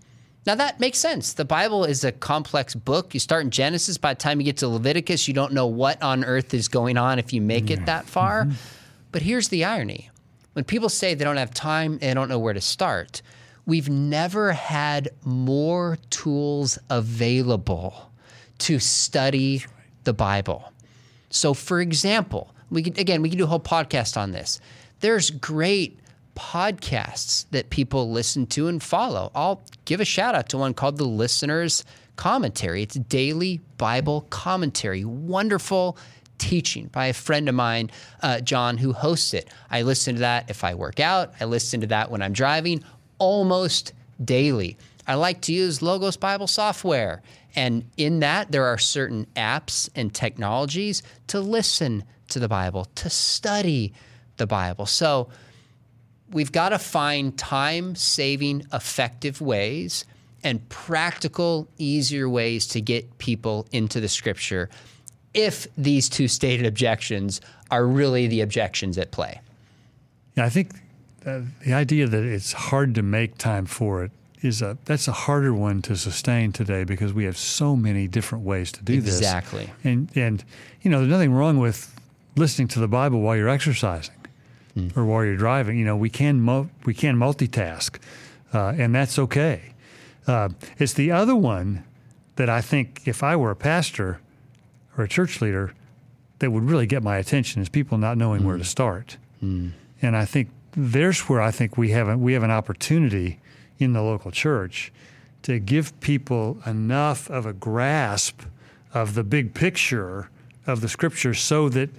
Now 0.46 0.54
that 0.54 0.78
makes 0.78 0.98
sense. 0.98 1.32
The 1.32 1.44
Bible 1.44 1.84
is 1.84 2.04
a 2.04 2.12
complex 2.12 2.74
book. 2.74 3.14
You 3.14 3.20
start 3.20 3.44
in 3.44 3.50
Genesis, 3.50 3.98
by 3.98 4.14
the 4.14 4.20
time 4.20 4.40
you 4.40 4.44
get 4.44 4.58
to 4.58 4.68
Leviticus, 4.68 5.26
you 5.26 5.34
don't 5.34 5.52
know 5.52 5.66
what 5.66 6.00
on 6.02 6.24
earth 6.24 6.54
is 6.54 6.68
going 6.68 6.96
on 6.96 7.18
if 7.18 7.32
you 7.32 7.40
make 7.40 7.70
it 7.70 7.86
that 7.86 8.06
far. 8.06 8.44
Mm-hmm. 8.44 8.54
But 9.10 9.22
here's 9.22 9.48
the 9.48 9.64
irony 9.64 10.10
when 10.56 10.64
people 10.64 10.88
say 10.88 11.12
they 11.12 11.22
don't 11.22 11.36
have 11.36 11.52
time, 11.52 11.98
they 11.98 12.14
don't 12.14 12.30
know 12.30 12.38
where 12.38 12.54
to 12.54 12.62
start, 12.62 13.20
we've 13.66 13.90
never 13.90 14.52
had 14.54 15.10
more 15.22 15.98
tools 16.08 16.78
available 16.88 18.10
to 18.56 18.78
study 18.78 19.66
the 20.04 20.14
Bible. 20.14 20.72
So, 21.28 21.52
for 21.52 21.78
example, 21.78 22.54
we 22.70 22.82
could, 22.82 22.98
again, 22.98 23.20
we 23.20 23.28
can 23.28 23.36
do 23.36 23.44
a 23.44 23.48
whole 23.48 23.60
podcast 23.60 24.16
on 24.16 24.32
this. 24.32 24.58
There's 25.00 25.28
great 25.28 26.00
podcasts 26.36 27.44
that 27.50 27.68
people 27.68 28.10
listen 28.10 28.46
to 28.46 28.68
and 28.68 28.82
follow. 28.82 29.30
I'll 29.34 29.60
give 29.84 30.00
a 30.00 30.06
shout 30.06 30.34
out 30.34 30.48
to 30.48 30.56
one 30.56 30.72
called 30.72 30.96
The 30.96 31.04
Listener's 31.04 31.84
Commentary. 32.16 32.82
It's 32.82 32.94
daily 32.94 33.60
Bible 33.76 34.22
commentary. 34.30 35.04
Wonderful 35.04 35.98
teaching 36.38 36.88
by 36.88 37.06
a 37.06 37.12
friend 37.12 37.48
of 37.48 37.54
mine, 37.54 37.90
uh, 38.22 38.40
John, 38.40 38.78
who 38.78 38.92
hosts 38.92 39.34
it. 39.34 39.48
I 39.70 39.82
listen 39.82 40.16
to 40.16 40.20
that 40.20 40.50
if 40.50 40.64
I 40.64 40.74
work 40.74 41.00
out, 41.00 41.32
I 41.40 41.44
listen 41.44 41.80
to 41.80 41.86
that 41.88 42.10
when 42.10 42.22
I'm 42.22 42.32
driving 42.32 42.84
almost 43.18 43.92
daily. 44.22 44.76
I 45.06 45.14
like 45.14 45.40
to 45.42 45.52
use 45.52 45.82
Logos 45.82 46.16
Bible 46.16 46.46
software. 46.46 47.22
And 47.54 47.88
in 47.96 48.20
that, 48.20 48.52
there 48.52 48.66
are 48.66 48.78
certain 48.78 49.26
apps 49.36 49.88
and 49.94 50.12
technologies 50.12 51.02
to 51.28 51.40
listen 51.40 52.04
to 52.28 52.38
the 52.38 52.48
Bible, 52.48 52.86
to 52.96 53.08
study 53.08 53.94
the 54.36 54.46
Bible. 54.46 54.86
So 54.86 55.28
we've 56.30 56.52
got 56.52 56.70
to 56.70 56.78
find 56.78 57.36
time 57.38 57.94
saving, 57.94 58.66
effective 58.72 59.40
ways 59.40 60.04
and 60.42 60.68
practical, 60.68 61.68
easier 61.78 62.28
ways 62.28 62.66
to 62.68 62.80
get 62.80 63.18
people 63.18 63.66
into 63.72 64.00
the 64.00 64.08
scripture 64.08 64.68
if 65.36 65.66
these 65.76 66.08
two 66.08 66.28
stated 66.28 66.66
objections 66.66 67.40
are 67.70 67.86
really 67.86 68.26
the 68.26 68.40
objections 68.40 68.98
at 68.98 69.10
play. 69.10 69.40
Yeah, 70.36 70.44
I 70.44 70.48
think 70.48 70.72
uh, 71.24 71.40
the 71.64 71.74
idea 71.74 72.06
that 72.06 72.24
it's 72.24 72.52
hard 72.52 72.94
to 72.94 73.02
make 73.02 73.38
time 73.38 73.66
for 73.66 74.04
it 74.04 74.10
is 74.42 74.62
a 74.62 74.76
that's 74.84 75.08
a 75.08 75.12
harder 75.12 75.52
one 75.52 75.82
to 75.82 75.96
sustain 75.96 76.52
today 76.52 76.84
because 76.84 77.12
we 77.12 77.24
have 77.24 77.36
so 77.36 77.74
many 77.74 78.06
different 78.06 78.44
ways 78.44 78.70
to 78.72 78.82
do 78.82 78.94
exactly. 78.94 79.60
this. 79.60 79.68
Exactly. 79.68 79.90
And 79.90 80.10
and 80.14 80.44
you 80.82 80.90
know, 80.90 80.98
there's 80.98 81.10
nothing 81.10 81.32
wrong 81.32 81.58
with 81.58 81.94
listening 82.36 82.68
to 82.68 82.80
the 82.80 82.88
Bible 82.88 83.20
while 83.20 83.36
you're 83.36 83.48
exercising 83.48 84.14
mm. 84.76 84.96
or 84.96 85.04
while 85.04 85.24
you're 85.24 85.36
driving. 85.36 85.78
You 85.78 85.84
know, 85.84 85.96
we 85.96 86.10
can 86.10 86.40
mu- 86.40 86.68
we 86.84 86.94
can 86.94 87.16
multitask, 87.16 87.98
uh, 88.52 88.74
and 88.76 88.94
that's 88.94 89.18
okay. 89.18 89.74
Uh, 90.26 90.50
it's 90.78 90.94
the 90.94 91.10
other 91.10 91.36
one 91.36 91.84
that 92.36 92.48
I 92.48 92.60
think 92.60 93.02
if 93.06 93.22
I 93.22 93.36
were 93.36 93.50
a 93.50 93.56
pastor, 93.56 94.20
or 94.96 95.04
a 95.04 95.08
church 95.08 95.40
leader 95.40 95.72
that 96.38 96.50
would 96.50 96.64
really 96.64 96.86
get 96.86 97.02
my 97.02 97.16
attention 97.16 97.62
is 97.62 97.68
people 97.68 97.98
not 97.98 98.18
knowing 98.18 98.42
mm. 98.42 98.46
where 98.46 98.56
to 98.56 98.62
mm. 98.62 98.66
start. 98.66 99.16
Mm. 99.42 99.72
And 100.02 100.16
I 100.16 100.24
think 100.24 100.48
there's 100.72 101.20
where 101.20 101.40
I 101.40 101.50
think 101.50 101.78
we 101.78 101.90
have 101.90 102.08
a, 102.08 102.16
we 102.16 102.34
have 102.34 102.42
an 102.42 102.50
opportunity 102.50 103.38
in 103.78 103.92
the 103.92 104.02
local 104.02 104.30
church 104.30 104.92
to 105.42 105.58
give 105.58 105.98
people 106.00 106.58
enough 106.66 107.30
of 107.30 107.46
a 107.46 107.52
grasp 107.52 108.42
of 108.92 109.14
the 109.14 109.24
big 109.24 109.54
picture 109.54 110.28
of 110.66 110.80
the 110.80 110.88
scripture 110.88 111.34
so 111.34 111.68
that 111.68 111.90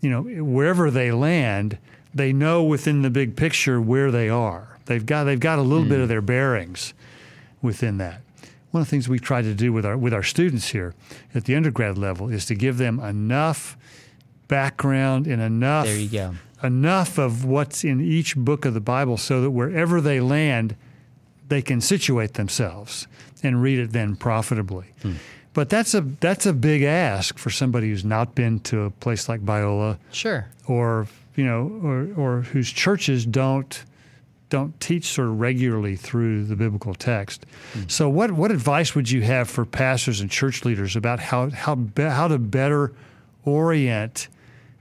you 0.00 0.10
know 0.10 0.22
wherever 0.22 0.90
they 0.90 1.12
land 1.12 1.78
they 2.14 2.32
know 2.32 2.62
within 2.62 3.02
the 3.02 3.10
big 3.10 3.36
picture 3.36 3.80
where 3.80 4.10
they 4.10 4.28
are 4.28 4.78
they've 4.86 5.06
got 5.06 5.24
they've 5.24 5.40
got 5.40 5.58
a 5.58 5.62
little 5.62 5.84
mm. 5.84 5.90
bit 5.90 6.00
of 6.00 6.08
their 6.08 6.22
bearings 6.22 6.94
within 7.62 7.98
that 7.98 8.22
one 8.70 8.82
of 8.82 8.86
the 8.86 8.90
things 8.90 9.08
we 9.08 9.18
try 9.18 9.42
to 9.42 9.54
do 9.54 9.72
with 9.72 9.84
our 9.84 9.96
with 9.96 10.14
our 10.14 10.22
students 10.22 10.68
here 10.68 10.94
at 11.34 11.44
the 11.44 11.54
undergrad 11.54 11.98
level 11.98 12.28
is 12.28 12.46
to 12.46 12.54
give 12.54 12.78
them 12.78 13.00
enough 13.00 13.76
background 14.48 15.26
and 15.26 15.40
enough 15.40 15.86
there 15.86 15.96
you 15.96 16.08
go. 16.08 16.34
enough 16.62 17.18
of 17.18 17.44
what's 17.44 17.84
in 17.84 18.00
each 18.00 18.36
book 18.36 18.64
of 18.64 18.74
the 18.74 18.80
Bible 18.80 19.16
so 19.16 19.40
that 19.42 19.50
wherever 19.50 20.00
they 20.00 20.20
land, 20.20 20.76
they 21.48 21.62
can 21.62 21.80
situate 21.80 22.34
themselves 22.34 23.06
and 23.42 23.62
read 23.62 23.78
it 23.78 23.92
then 23.92 24.16
profitably. 24.16 24.86
Hmm. 25.02 25.14
But 25.52 25.68
that's 25.68 25.94
a 25.94 26.02
that's 26.02 26.46
a 26.46 26.52
big 26.52 26.82
ask 26.82 27.38
for 27.38 27.50
somebody 27.50 27.88
who's 27.88 28.04
not 28.04 28.34
been 28.36 28.60
to 28.60 28.82
a 28.82 28.90
place 28.90 29.28
like 29.28 29.40
Biola, 29.44 29.98
sure, 30.12 30.46
or 30.68 31.08
you 31.34 31.44
know, 31.44 31.80
or 31.82 32.08
or 32.16 32.42
whose 32.42 32.70
churches 32.70 33.26
don't 33.26 33.84
don't 34.50 34.78
teach 34.80 35.06
sort 35.06 35.28
of 35.28 35.40
regularly 35.40 35.96
through 35.96 36.44
the 36.44 36.56
biblical 36.56 36.92
text. 36.94 37.46
Mm-hmm. 37.72 37.88
So, 37.88 38.10
what 38.10 38.32
what 38.32 38.50
advice 38.50 38.94
would 38.94 39.10
you 39.10 39.22
have 39.22 39.48
for 39.48 39.64
pastors 39.64 40.20
and 40.20 40.30
church 40.30 40.64
leaders 40.64 40.96
about 40.96 41.20
how 41.20 41.48
how 41.50 41.76
be, 41.76 42.02
how 42.02 42.28
to 42.28 42.38
better 42.38 42.92
orient 43.44 44.28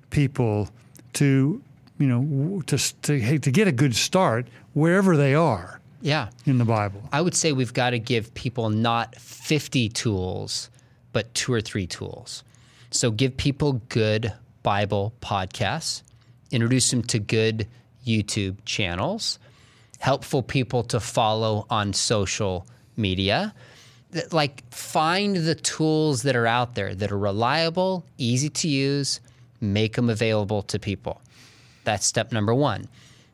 people 0.09 0.69
to 1.13 1.61
you 1.97 2.07
know 2.07 2.61
to 2.63 2.77
to 3.03 3.39
to 3.39 3.51
get 3.51 3.67
a 3.67 3.71
good 3.71 3.95
start 3.95 4.47
wherever 4.73 5.15
they 5.15 5.33
are? 5.33 5.79
Yeah, 6.01 6.29
in 6.45 6.57
the 6.57 6.65
Bible, 6.65 7.01
I 7.11 7.21
would 7.21 7.35
say 7.35 7.51
we've 7.51 7.73
got 7.73 7.91
to 7.91 7.99
give 7.99 8.33
people 8.33 8.69
not 8.69 9.15
fifty 9.15 9.87
tools, 9.87 10.69
but 11.13 11.33
two 11.33 11.53
or 11.53 11.61
three 11.61 11.87
tools. 11.87 12.43
So, 12.91 13.11
give 13.11 13.37
people 13.37 13.81
good 13.89 14.33
Bible 14.63 15.13
podcasts, 15.21 16.01
introduce 16.51 16.89
them 16.89 17.03
to 17.03 17.19
good 17.19 17.67
YouTube 18.07 18.57
channels 18.65 19.37
helpful 19.99 20.41
people 20.41 20.83
to 20.83 20.99
follow 20.99 21.65
on 21.69 21.93
social 21.93 22.65
media. 22.97 23.53
Like, 24.31 24.63
find 24.73 25.35
the 25.35 25.55
tools 25.55 26.23
that 26.23 26.35
are 26.35 26.47
out 26.47 26.73
there 26.75 26.95
that 26.95 27.11
are 27.11 27.17
reliable, 27.17 28.05
easy 28.17 28.49
to 28.49 28.67
use, 28.67 29.19
make 29.61 29.95
them 29.95 30.09
available 30.09 30.63
to 30.63 30.79
people. 30.79 31.21
That's 31.83 32.05
step 32.05 32.31
number 32.31 32.53
one. 32.53 32.87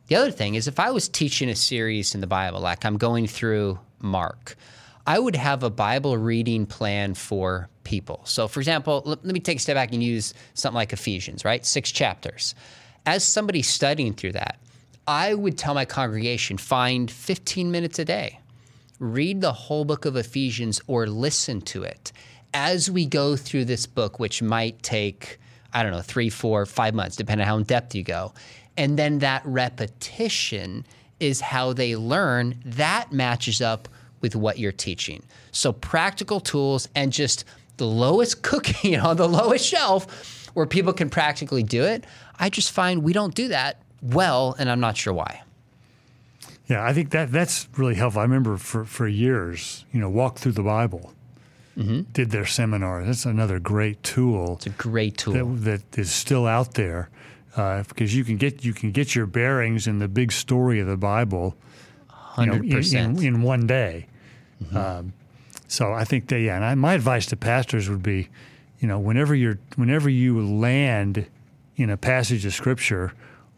The 0.08 0.16
other 0.16 0.30
thing 0.30 0.54
is 0.54 0.68
if 0.68 0.78
I 0.78 0.90
was 0.90 1.08
teaching 1.08 1.48
a 1.48 1.56
series 1.56 2.14
in 2.14 2.20
the 2.20 2.26
Bible, 2.26 2.60
like 2.60 2.84
I'm 2.84 2.98
going 2.98 3.26
through 3.26 3.78
Mark, 4.00 4.56
I 5.06 5.18
would 5.18 5.36
have 5.36 5.62
a 5.62 5.70
Bible 5.70 6.16
reading 6.18 6.66
plan 6.66 7.14
for 7.14 7.68
people. 7.84 8.20
So, 8.24 8.48
for 8.48 8.60
example, 8.60 9.02
let, 9.04 9.24
me 9.24 9.40
take 9.40 9.58
a 9.58 9.60
step 9.60 9.76
back 9.76 9.92
and 9.92 10.02
use 10.02 10.34
something 10.54 10.74
like 10.74 10.92
Ephesians, 10.92 11.44
right? 11.44 11.64
Six 11.64 11.90
chapters. 11.90 12.54
As 13.04 13.24
somebody 13.24 13.62
studying 13.62 14.14
through 14.14 14.32
that, 14.32 14.58
I 15.08 15.34
would 15.34 15.56
tell 15.56 15.74
my 15.74 15.84
congregation 15.84 16.58
find 16.58 17.10
15 17.10 17.70
minutes 17.70 17.98
a 17.98 18.04
day, 18.04 18.40
read 18.98 19.40
the 19.40 19.52
whole 19.52 19.84
book 19.84 20.04
of 20.04 20.16
Ephesians 20.16 20.80
or 20.88 21.06
listen 21.06 21.60
to 21.62 21.84
it 21.84 22.12
as 22.52 22.90
we 22.90 23.06
go 23.06 23.36
through 23.36 23.66
this 23.66 23.86
book, 23.86 24.18
which 24.18 24.42
might 24.42 24.82
take, 24.82 25.38
I 25.72 25.82
don't 25.82 25.92
know, 25.92 26.02
three, 26.02 26.28
four, 26.28 26.66
five 26.66 26.94
months, 26.94 27.14
depending 27.14 27.44
on 27.44 27.48
how 27.48 27.56
in 27.58 27.64
depth 27.64 27.94
you 27.94 28.02
go. 28.02 28.32
And 28.76 28.98
then 28.98 29.20
that 29.20 29.42
repetition 29.44 30.84
is 31.20 31.40
how 31.40 31.72
they 31.72 31.94
learn. 31.94 32.60
That 32.64 33.12
matches 33.12 33.62
up 33.62 33.88
with 34.20 34.34
what 34.34 34.58
you're 34.58 34.72
teaching. 34.72 35.22
So 35.52 35.72
practical 35.72 36.40
tools 36.40 36.88
and 36.94 37.12
just 37.12 37.44
the 37.76 37.86
lowest 37.86 38.42
cookie 38.42 38.96
on 38.96 39.16
the 39.16 39.28
lowest 39.28 39.66
shelf 39.66 40.50
where 40.54 40.66
people 40.66 40.92
can 40.92 41.10
practically 41.10 41.62
do 41.62 41.84
it. 41.84 42.04
I 42.38 42.48
just 42.48 42.72
find 42.72 43.02
we 43.02 43.12
don't 43.12 43.34
do 43.34 43.48
that 43.48 43.82
well, 44.02 44.54
and 44.58 44.70
I'm 44.70 44.80
not 44.80 44.96
sure 44.96 45.12
why. 45.12 45.42
Yeah, 46.68 46.84
I 46.84 46.92
think 46.92 47.10
that 47.10 47.30
that's 47.30 47.68
really 47.76 47.94
helpful. 47.94 48.20
I 48.20 48.24
remember 48.24 48.56
for, 48.56 48.84
for 48.84 49.06
years, 49.06 49.84
you 49.92 50.00
know, 50.00 50.10
walk 50.10 50.38
through 50.38 50.52
the 50.52 50.64
Bible, 50.64 51.12
mm-hmm. 51.76 52.02
did 52.12 52.30
their 52.30 52.46
seminar. 52.46 53.04
That's 53.04 53.24
another 53.24 53.60
great 53.60 54.02
tool. 54.02 54.54
It's 54.54 54.66
a 54.66 54.70
great 54.70 55.16
tool 55.16 55.54
that, 55.54 55.92
that 55.92 55.98
is 55.98 56.10
still 56.10 56.46
out 56.46 56.74
there 56.74 57.08
uh, 57.56 57.84
because 57.84 58.14
you 58.14 58.24
can 58.24 58.36
get 58.36 58.64
you 58.64 58.72
can 58.72 58.90
get 58.90 59.14
your 59.14 59.26
bearings 59.26 59.86
in 59.86 59.98
the 59.98 60.08
big 60.08 60.32
story 60.32 60.80
of 60.80 60.88
the 60.88 60.96
Bible, 60.96 61.56
you 62.38 62.46
know, 62.46 62.54
in, 62.54 62.82
in, 62.94 63.22
in, 63.22 63.42
one 63.42 63.66
day. 63.66 64.06
Mm-hmm. 64.62 64.76
Um, 64.76 65.12
so 65.68 65.92
I 65.92 66.04
think 66.04 66.28
that 66.28 66.40
yeah, 66.40 66.56
and 66.56 66.64
I, 66.64 66.74
my 66.74 66.94
advice 66.94 67.26
to 67.26 67.36
pastors 67.36 67.88
would 67.88 68.02
be, 68.02 68.28
you 68.80 68.88
know, 68.88 68.98
whenever 68.98 69.34
you're 69.34 69.58
whenever 69.76 70.10
you 70.10 70.44
land 70.44 71.26
in 71.76 71.90
a 71.90 71.96
passage 71.96 72.44
of 72.44 72.54
scripture, 72.54 73.12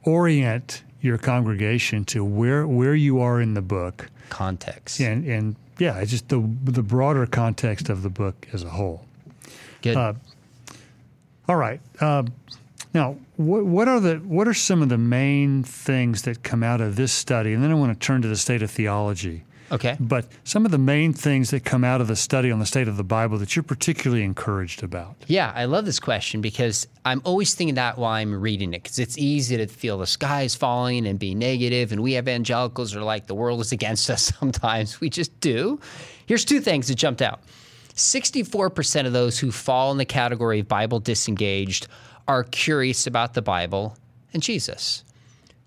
orient 0.05 0.83
your 1.01 1.19
congregation 1.19 2.05
to 2.07 2.25
where 2.25 2.67
where 2.67 2.95
you 2.95 3.21
are 3.21 3.41
in 3.41 3.55
the 3.55 3.63
book, 3.63 4.11
context, 4.31 5.01
and 5.01 5.25
and 5.25 5.57
yeah, 5.79 6.05
just 6.05 6.29
the 6.29 6.41
the 6.65 6.83
broader 6.83 7.27
context 7.27 7.89
of 7.89 8.03
the 8.03 8.11
book 8.11 8.49
as 8.53 8.63
a 8.63 8.71
whole. 8.71 9.05
Good. 9.83 9.97
Uh, 9.97 10.15
all 11.49 11.57
right. 11.57 11.81
Uh, 12.01 12.25
now, 12.95 13.17
what, 13.37 13.65
what 13.65 13.89
are 13.89 14.01
the 14.01 14.17
what 14.17 14.49
are 14.49 14.55
some 14.55 14.83
of 14.83 14.89
the 14.89 14.99
main 14.99 15.63
things 15.63 16.23
that 16.23 16.43
come 16.43 16.63
out 16.63 16.81
of 16.81 16.97
this 16.97 17.13
study? 17.13 17.53
And 17.53 17.63
then 17.63 17.71
I 17.71 17.75
want 17.75 17.99
to 17.99 18.07
turn 18.07 18.23
to 18.23 18.29
the 18.29 18.37
state 18.37 18.63
of 18.63 18.71
theology. 18.71 19.45
Okay. 19.71 19.97
But 20.01 20.27
some 20.45 20.65
of 20.65 20.71
the 20.71 20.79
main 20.79 21.13
things 21.13 21.51
that 21.51 21.65
come 21.65 21.85
out 21.85 22.01
of 22.01 22.09
the 22.09 22.17
study 22.17 22.51
on 22.51 22.59
the 22.59 22.67
state 22.67 22.89
of 22.89 22.97
the 22.97 23.05
Bible 23.05 23.39
that 23.39 23.55
you're 23.55 23.63
particularly 23.63 24.23
encouraged 24.23 24.83
about. 24.83 25.17
Yeah, 25.27 25.53
I 25.55 25.67
love 25.67 25.85
this 25.85 26.01
question 26.01 26.41
because 26.41 26.87
I'm 27.05 27.21
always 27.25 27.55
thinking 27.55 27.75
that 27.75 27.99
while 27.99 28.13
I'm 28.13 28.41
reading 28.41 28.73
it 28.73 28.83
because 28.83 28.99
it's 28.99 29.19
easy 29.19 29.57
to 29.59 29.67
feel 29.67 29.99
the 29.99 30.07
sky 30.07 30.43
is 30.43 30.55
falling 30.55 31.07
and 31.07 31.19
be 31.19 31.35
negative, 31.35 31.93
and 31.93 32.03
we 32.03 32.17
evangelicals 32.17 32.97
are 32.97 33.03
like 33.03 33.27
the 33.27 33.35
world 33.35 33.61
is 33.61 33.73
against 33.73 34.09
us 34.11 34.33
sometimes. 34.39 35.01
We 35.01 35.11
just 35.11 35.39
do. 35.41 35.81
Here's 36.27 36.45
two 36.45 36.61
things 36.61 36.89
that 36.89 36.95
jumped 36.97 37.23
out 37.23 37.41
64% 37.95 39.07
of 39.07 39.13
those 39.13 39.39
who 39.39 39.51
fall 39.51 39.91
in 39.93 39.99
the 39.99 40.05
category 40.05 40.61
of 40.61 40.69
Bible 40.69 41.01
disengaged 41.01 41.89
are 42.27 42.45
curious 42.45 43.07
about 43.07 43.35
the 43.35 43.43
Bible 43.43 43.97
and 44.33 44.43
Jesus. 44.43 45.05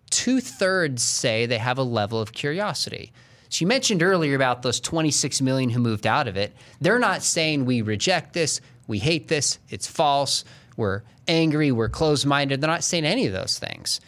Two 0.10 0.40
thirds 0.42 1.02
say 1.02 1.46
they 1.46 1.58
have 1.58 1.78
a 1.78 1.84
level 1.84 2.20
of 2.20 2.34
curiosity. 2.34 3.12
So 3.52 3.64
you 3.64 3.68
mentioned 3.68 4.02
earlier 4.02 4.34
about 4.34 4.62
those 4.62 4.80
26 4.80 5.42
million 5.42 5.70
who 5.70 5.82
moved 5.82 6.08
out 6.08 6.30
of 6.30 6.38
it. 6.38 6.56
They're 6.80 7.00
not 7.00 7.22
saying 7.22 7.66
we 7.66 7.82
reject 7.82 8.32
this, 8.32 8.62
we 8.88 8.98
hate 8.98 9.28
this, 9.28 9.60
it's 9.70 9.88
false, 9.88 10.46
we're 10.78 11.02
angry, 11.28 11.70
we're 11.70 11.90
closed 11.90 12.26
minded. 12.26 12.62
They're 12.62 12.70
not 12.70 12.86
saying 12.86 13.04
any 13.04 13.26
of 13.26 13.34
those 13.34 13.60
things. 13.60 14.00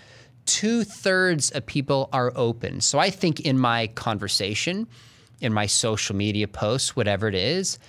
Two 0.45 0.85
thirds 0.85 1.51
of 1.51 1.65
people 1.65 2.07
are 2.13 2.31
open. 2.37 2.79
So 2.79 2.99
I 2.99 3.09
think 3.09 3.41
in 3.41 3.59
my 3.59 3.87
conversation, 3.87 4.87
in 5.41 5.51
my 5.51 5.65
social 5.65 6.15
media 6.15 6.47
posts, 6.47 6.95
whatever 6.95 7.27
it 7.27 7.35
is, 7.35 7.79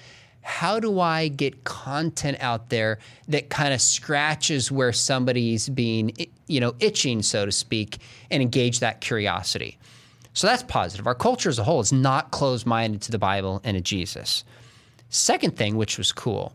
how 0.41 0.81
do 0.81 0.99
I 0.99 1.29
get 1.29 1.63
content 1.63 2.39
out 2.41 2.71
there 2.71 2.99
that 3.29 3.49
kind 3.49 3.73
of 3.73 3.81
scratches 3.81 4.73
where 4.73 4.93
somebody's 4.93 5.69
being, 5.69 6.17
you 6.49 6.59
know, 6.59 6.75
itching, 6.81 7.23
so 7.23 7.47
to 7.47 7.53
speak, 7.53 7.99
and 8.29 8.43
engage 8.43 8.81
that 8.81 9.01
curiosity? 9.01 9.79
So 10.35 10.49
that's 10.49 10.65
positive. 10.65 11.07
Our 11.07 11.15
culture 11.15 11.49
as 11.49 11.61
a 11.61 11.65
whole 11.65 11.81
is 11.81 11.93
not 11.93 12.33
closed 12.33 12.67
minded 12.67 13.01
to 13.03 13.13
the 13.13 13.19
Bible 13.19 13.61
and 13.65 13.77
to 13.77 13.81
Jesus. 13.81 14.45
Second 15.09 15.57
thing, 15.57 15.77
which 15.77 15.97
was 15.97 16.11
cool, 16.11 16.53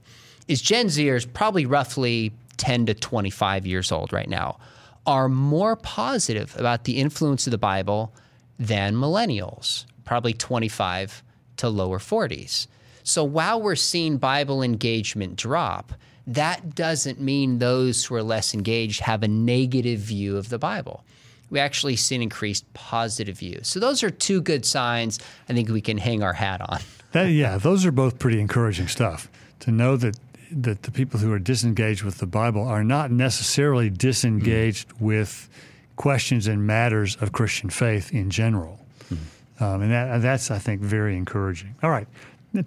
is 0.49 0.61
Gen 0.61 0.87
Zers, 0.87 1.31
probably 1.31 1.65
roughly 1.65 2.33
10 2.57 2.87
to 2.87 2.93
25 2.93 3.65
years 3.65 3.91
old 3.91 4.11
right 4.11 4.27
now, 4.27 4.59
are 5.07 5.29
more 5.29 5.77
positive 5.77 6.55
about 6.59 6.83
the 6.83 6.97
influence 6.97 7.47
of 7.47 7.51
the 7.51 7.57
Bible 7.57 8.13
than 8.59 8.95
millennials, 8.95 9.85
probably 10.03 10.33
25 10.33 11.23
to 11.57 11.69
lower 11.69 11.99
40s. 11.99 12.67
So 13.03 13.23
while 13.23 13.61
we're 13.61 13.75
seeing 13.75 14.17
Bible 14.17 14.61
engagement 14.61 15.37
drop, 15.37 15.93
that 16.27 16.75
doesn't 16.75 17.21
mean 17.21 17.59
those 17.59 18.05
who 18.05 18.15
are 18.15 18.23
less 18.23 18.53
engaged 18.53 18.99
have 19.01 19.23
a 19.23 19.27
negative 19.27 19.99
view 19.99 20.35
of 20.35 20.49
the 20.49 20.59
Bible 20.59 21.05
we 21.49 21.59
actually 21.59 21.95
see 21.95 22.15
an 22.15 22.21
increased 22.21 22.71
positive 22.73 23.39
view. 23.39 23.59
So 23.63 23.79
those 23.79 24.03
are 24.03 24.09
two 24.09 24.41
good 24.41 24.65
signs 24.65 25.19
I 25.47 25.53
think 25.53 25.69
we 25.69 25.81
can 25.81 25.97
hang 25.97 26.23
our 26.23 26.33
hat 26.33 26.61
on. 26.61 26.79
That, 27.11 27.31
yeah, 27.31 27.57
those 27.57 27.87
are 27.87 27.91
both 27.91 28.19
pretty 28.19 28.39
encouraging 28.39 28.87
stuff. 28.87 29.31
To 29.61 29.71
know 29.71 29.97
that 29.97 30.15
that 30.51 30.83
the 30.83 30.91
people 30.91 31.19
who 31.19 31.31
are 31.31 31.39
disengaged 31.39 32.03
with 32.03 32.17
the 32.17 32.25
Bible 32.25 32.67
are 32.67 32.83
not 32.83 33.11
necessarily 33.11 33.89
disengaged 33.89 34.89
mm. 34.89 35.01
with 35.01 35.49
questions 35.95 36.47
and 36.47 36.65
matters 36.65 37.15
of 37.17 37.31
Christian 37.31 37.69
faith 37.69 38.13
in 38.13 38.29
general. 38.29 38.79
Mm. 39.11 39.61
Um, 39.61 39.81
and 39.81 39.91
that, 39.91 40.21
that's, 40.21 40.49
I 40.49 40.57
think, 40.57 40.81
very 40.81 41.15
encouraging. 41.17 41.75
All 41.83 41.89
right, 41.89 42.07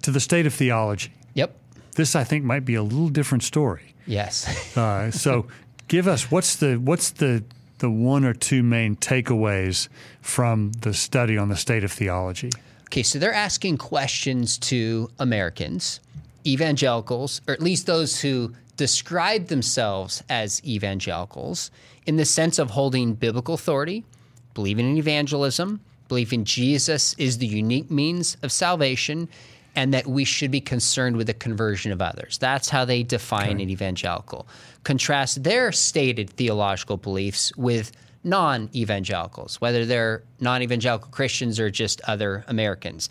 to 0.01 0.11
the 0.11 0.19
state 0.19 0.45
of 0.45 0.53
theology. 0.53 1.11
Yep. 1.33 1.55
This, 1.95 2.15
I 2.15 2.23
think, 2.23 2.43
might 2.43 2.65
be 2.65 2.75
a 2.75 2.83
little 2.83 3.09
different 3.09 3.43
story. 3.43 3.95
Yes. 4.05 4.77
uh, 4.77 5.11
so, 5.11 5.47
give 5.87 6.07
us 6.07 6.31
what's 6.31 6.55
the 6.55 6.75
what's 6.75 7.11
the 7.11 7.43
the 7.83 7.91
one 7.91 8.23
or 8.23 8.33
two 8.33 8.63
main 8.63 8.95
takeaways 8.95 9.89
from 10.21 10.71
the 10.79 10.93
study 10.93 11.37
on 11.37 11.49
the 11.49 11.57
state 11.57 11.83
of 11.83 11.91
theology? 11.91 12.49
Okay, 12.85 13.03
so 13.03 13.19
they're 13.19 13.33
asking 13.33 13.77
questions 13.77 14.57
to 14.57 15.11
Americans, 15.19 15.99
evangelicals, 16.47 17.41
or 17.45 17.53
at 17.53 17.61
least 17.61 17.85
those 17.85 18.21
who 18.21 18.53
describe 18.77 19.47
themselves 19.47 20.23
as 20.29 20.63
evangelicals 20.63 21.71
in 22.05 22.15
the 22.15 22.23
sense 22.23 22.57
of 22.57 22.69
holding 22.69 23.15
biblical 23.15 23.53
authority, 23.53 24.05
believing 24.53 24.89
in 24.89 24.97
evangelism, 24.97 25.81
believing 26.07 26.45
Jesus 26.45 27.13
is 27.17 27.39
the 27.39 27.47
unique 27.47 27.91
means 27.91 28.37
of 28.43 28.51
salvation, 28.53 29.27
and 29.75 29.93
that 29.93 30.07
we 30.07 30.23
should 30.23 30.51
be 30.51 30.61
concerned 30.61 31.17
with 31.17 31.27
the 31.27 31.33
conversion 31.33 31.91
of 31.91 32.01
others. 32.01 32.37
That's 32.37 32.69
how 32.69 32.85
they 32.85 33.03
define 33.03 33.55
okay. 33.55 33.63
an 33.63 33.69
evangelical. 33.69 34.47
Contrast 34.83 35.43
their 35.43 35.71
stated 35.71 36.29
theological 36.29 36.97
beliefs 36.97 37.55
with 37.57 37.91
non 38.23 38.69
evangelicals, 38.75 39.59
whether 39.59 39.85
they're 39.85 40.23
non 40.39 40.61
evangelical 40.61 41.09
Christians 41.09 41.59
or 41.59 41.69
just 41.69 42.01
other 42.01 42.43
Americans. 42.47 43.09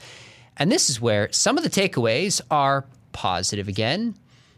And 0.57 0.71
this 0.71 0.91
is 0.91 1.01
where 1.01 1.31
some 1.33 1.57
of 1.57 1.65
the 1.65 1.71
takeaways 1.71 2.41
are 2.51 2.85
positive 3.13 3.69
again, 3.69 4.15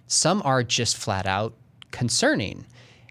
some 0.06 0.42
are 0.44 0.62
just 0.62 0.96
flat 0.96 1.26
out 1.26 1.54
concerning. 1.90 2.66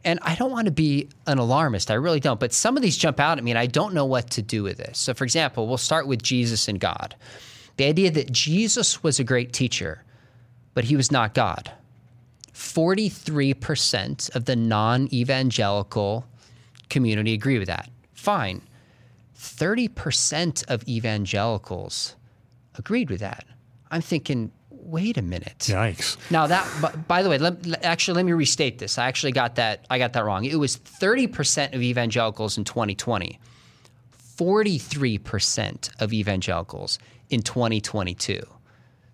And 0.06 0.20
I 0.22 0.36
don't 0.36 0.52
want 0.52 0.66
to 0.66 0.72
be 0.72 1.08
an 1.28 1.38
alarmist, 1.38 1.90
I 1.90 1.94
really 1.94 2.20
don't, 2.20 2.40
but 2.40 2.52
some 2.52 2.76
of 2.76 2.84
these 2.84 2.98
jump 2.98 3.22
out 3.22 3.38
at 3.38 3.44
me 3.44 3.52
and 3.52 3.58
I 3.58 3.68
don't 3.68 3.94
know 3.94 4.06
what 4.06 4.30
to 4.32 4.42
do 4.42 4.62
with 4.62 4.78
this. 4.78 5.00
So, 5.00 5.14
for 5.14 5.24
example, 5.24 5.66
we'll 5.66 5.78
start 5.78 6.08
with 6.08 6.22
Jesus 6.22 6.68
and 6.68 6.78
God. 6.78 7.16
The 7.78 7.86
idea 7.86 8.12
that 8.12 8.32
Jesus 8.32 9.02
was 9.04 9.20
a 9.20 9.24
great 9.24 9.54
teacher, 9.54 10.04
but 10.74 10.86
he 10.86 10.96
was 10.96 11.12
not 11.12 11.34
God. 11.34 11.72
43% 12.54 14.36
of 14.36 14.46
the 14.46 14.56
non 14.56 15.14
evangelical 15.14 16.26
community 16.90 17.34
agree 17.34 17.58
with 17.58 17.68
that. 17.68 17.90
Fine. 18.14 18.62
30% 19.38 20.70
of 20.70 20.88
evangelicals 20.88 22.16
agreed 22.76 23.10
with 23.10 23.20
that. 23.20 23.46
I'm 23.92 24.02
thinking, 24.02 24.52
wait 24.70 25.18
a 25.18 25.22
minute. 25.22 25.58
Yikes. 25.60 26.18
Now 26.32 26.48
that, 26.48 27.08
by 27.08 27.24
the 27.24 27.30
way, 27.30 27.38
let, 27.38 27.84
actually, 27.84 28.16
let 28.16 28.26
me 28.26 28.32
restate 28.34 28.80
this. 28.80 28.98
I 28.98 29.08
actually 29.08 29.32
got 29.32 29.56
that. 29.56 29.86
I 29.90 29.98
got 29.98 30.14
that 30.14 30.24
wrong. 30.24 30.46
It 30.46 30.56
was 30.56 30.78
30% 30.78 31.74
of 31.74 31.82
evangelicals 31.82 32.58
in 32.58 32.64
2020. 32.64 33.40
43% 34.38 36.02
of 36.02 36.14
evangelicals 36.14 37.00
in 37.30 37.42
2022. 37.42 38.42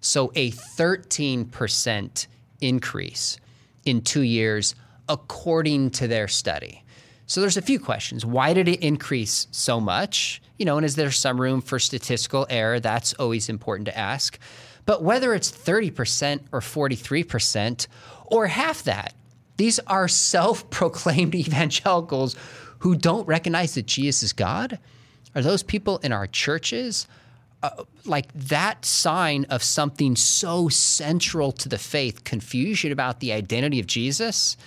So 0.01 0.31
a 0.35 0.51
13% 0.51 2.27
increase 2.61 3.37
in 3.85 4.01
two 4.01 4.21
years, 4.21 4.75
according 5.07 5.91
to 5.91 6.07
their 6.07 6.27
study. 6.27 6.83
So 7.25 7.41
there's 7.41 7.57
a 7.57 7.61
few 7.61 7.79
questions. 7.79 8.25
Why 8.25 8.53
did 8.53 8.67
it 8.67 8.81
increase 8.81 9.47
so 9.51 9.79
much? 9.79 10.41
You 10.57 10.65
know, 10.65 10.77
and 10.77 10.85
is 10.85 10.95
there 10.95 11.11
some 11.11 11.39
room 11.39 11.61
for 11.61 11.77
statistical 11.77 12.47
error? 12.49 12.79
That's 12.79 13.13
always 13.13 13.49
important 13.49 13.85
to 13.85 13.97
ask. 13.97 14.39
But 14.85 15.03
whether 15.03 15.33
it's 15.35 15.51
30% 15.51 16.41
or 16.51 16.59
43% 16.61 17.87
or 18.25 18.47
half 18.47 18.83
that, 18.83 19.13
these 19.57 19.79
are 19.79 20.07
self 20.07 20.69
proclaimed 20.69 21.35
evangelicals 21.45 22.35
who 22.79 22.95
don't 22.95 23.27
recognize 23.27 23.75
that 23.75 23.85
Jesus 23.85 24.23
is 24.23 24.33
God 24.33 24.79
are 25.35 25.41
those 25.41 25.63
people 25.63 25.99
in 25.99 26.11
our 26.11 26.25
churches 26.25 27.07
uh, 27.61 27.83
like 28.05 28.31
that 28.33 28.85
sign 28.85 29.45
of 29.45 29.61
something 29.63 30.15
so 30.15 30.69
central 30.69 31.51
to 31.53 31.69
the 31.69 31.77
faith, 31.77 32.23
confusion 32.23 32.91
about 32.91 33.19
the 33.19 33.31
identity 33.33 33.79
of 33.79 33.87
Jesus, 33.87 34.57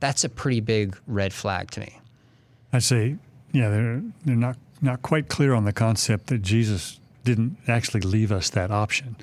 that's 0.00 0.24
a 0.24 0.28
pretty 0.28 0.60
big 0.60 0.96
red 1.06 1.32
flag 1.32 1.70
to 1.72 1.80
me. 1.80 1.98
I'd 2.72 2.82
say, 2.82 3.16
yeah, 3.52 3.70
they're 3.70 4.02
they're 4.24 4.36
not 4.36 4.56
not 4.80 5.02
quite 5.02 5.28
clear 5.28 5.54
on 5.54 5.64
the 5.64 5.72
concept 5.72 6.28
that 6.28 6.42
Jesus 6.42 7.00
didn't 7.24 7.56
actually 7.66 8.02
leave 8.02 8.30
us 8.30 8.50
that 8.50 8.70
option. 8.70 9.16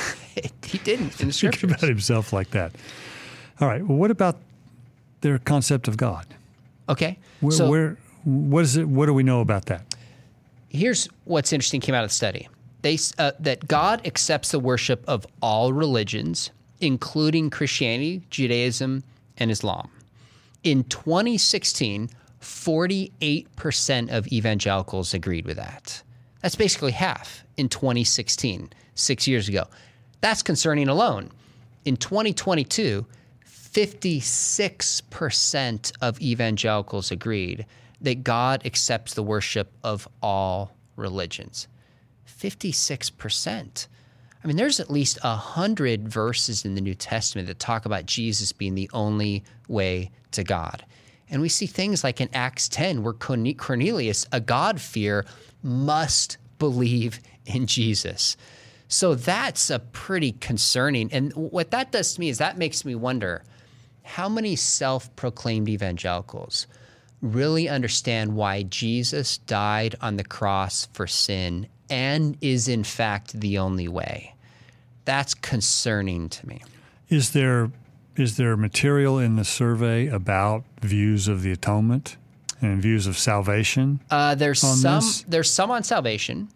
he 0.64 0.78
didn't 0.78 1.20
in 1.20 1.28
the 1.28 1.32
Think 1.32 1.62
about 1.64 1.80
himself 1.80 2.32
like 2.32 2.50
that. 2.50 2.72
All 3.60 3.68
right. 3.68 3.84
Well, 3.84 3.98
what 3.98 4.10
about 4.10 4.36
their 5.22 5.38
concept 5.38 5.88
of 5.88 5.96
God? 5.96 6.26
Okay. 6.88 7.18
Where, 7.40 7.52
so 7.52 7.68
where 7.68 7.96
what 8.24 8.62
is 8.62 8.76
it? 8.76 8.88
What 8.88 9.06
do 9.06 9.14
we 9.14 9.22
know 9.22 9.40
about 9.40 9.66
that? 9.66 9.90
here's 10.70 11.08
what's 11.24 11.52
interesting 11.52 11.80
came 11.80 11.94
out 11.94 12.04
of 12.04 12.10
the 12.10 12.14
study. 12.14 12.48
They 12.82 12.98
uh, 13.18 13.32
that 13.40 13.68
God 13.68 14.06
accepts 14.06 14.50
the 14.50 14.58
worship 14.58 15.04
of 15.06 15.26
all 15.42 15.72
religions, 15.72 16.50
including 16.80 17.50
Christianity, 17.50 18.22
Judaism, 18.30 19.04
and 19.36 19.50
Islam. 19.50 19.90
In 20.62 20.84
2016, 20.84 22.10
48% 22.40 24.10
of 24.10 24.26
evangelicals 24.28 25.12
agreed 25.14 25.46
with 25.46 25.56
that. 25.56 26.02
That's 26.42 26.56
basically 26.56 26.92
half 26.92 27.44
in 27.56 27.68
2016, 27.68 28.70
six 28.94 29.28
years 29.28 29.48
ago. 29.48 29.64
That's 30.20 30.42
concerning 30.42 30.88
alone. 30.88 31.30
In 31.84 31.96
2022, 31.96 33.06
56% 33.46 35.92
of 36.00 36.20
evangelicals 36.20 37.10
agreed 37.10 37.66
that 38.00 38.22
God 38.24 38.64
accepts 38.64 39.12
the 39.14 39.22
worship 39.22 39.70
of 39.84 40.08
all 40.22 40.72
religions. 40.96 41.68
56%. 42.38 43.86
I 44.42 44.46
mean, 44.46 44.56
there's 44.56 44.80
at 44.80 44.90
least 44.90 45.18
a 45.22 45.36
hundred 45.36 46.08
verses 46.08 46.64
in 46.64 46.74
the 46.74 46.80
New 46.80 46.94
Testament 46.94 47.48
that 47.48 47.58
talk 47.58 47.84
about 47.84 48.06
Jesus 48.06 48.52
being 48.52 48.74
the 48.74 48.90
only 48.92 49.44
way 49.68 50.10
to 50.32 50.42
God. 50.42 50.84
And 51.28 51.42
we 51.42 51.48
see 51.48 51.66
things 51.66 52.02
like 52.02 52.20
in 52.20 52.28
Acts 52.32 52.68
10, 52.68 53.02
where 53.02 53.12
Cornelius, 53.12 54.26
a 54.32 54.40
God-fear, 54.40 55.26
must 55.62 56.38
believe 56.58 57.20
in 57.46 57.66
Jesus. 57.66 58.36
So 58.88 59.14
that's 59.14 59.70
a 59.70 59.78
pretty 59.78 60.32
concerning. 60.32 61.12
And 61.12 61.32
what 61.34 61.70
that 61.70 61.92
does 61.92 62.14
to 62.14 62.20
me 62.20 62.28
is 62.28 62.38
that 62.38 62.58
makes 62.58 62.84
me 62.84 62.94
wonder 62.94 63.44
how 64.02 64.28
many 64.28 64.56
self 64.56 65.14
proclaimed 65.14 65.68
evangelicals 65.68 66.66
really 67.22 67.68
understand 67.68 68.34
why 68.34 68.62
Jesus 68.62 69.38
died 69.38 69.94
on 70.00 70.16
the 70.16 70.24
cross 70.24 70.88
for 70.92 71.06
sin 71.06 71.68
and 71.90 72.36
is 72.40 72.68
in 72.68 72.84
fact 72.84 73.38
the 73.38 73.58
only 73.58 73.88
way. 73.88 74.34
That's 75.04 75.34
concerning 75.34 76.28
to 76.28 76.46
me. 76.46 76.62
Is 77.08 77.30
there 77.30 77.70
is 78.16 78.36
there 78.36 78.56
material 78.56 79.18
in 79.18 79.36
the 79.36 79.44
survey 79.44 80.06
about 80.06 80.64
views 80.82 81.26
of 81.26 81.42
the 81.42 81.52
atonement 81.52 82.16
and 82.60 82.80
views 82.82 83.06
of 83.06 83.16
salvation? 83.16 84.00
Uh, 84.10 84.34
there's 84.34 84.60
some 84.60 85.00
this? 85.00 85.22
there's 85.22 85.50
some 85.50 85.70
on 85.70 85.82
salvation. 85.82 86.48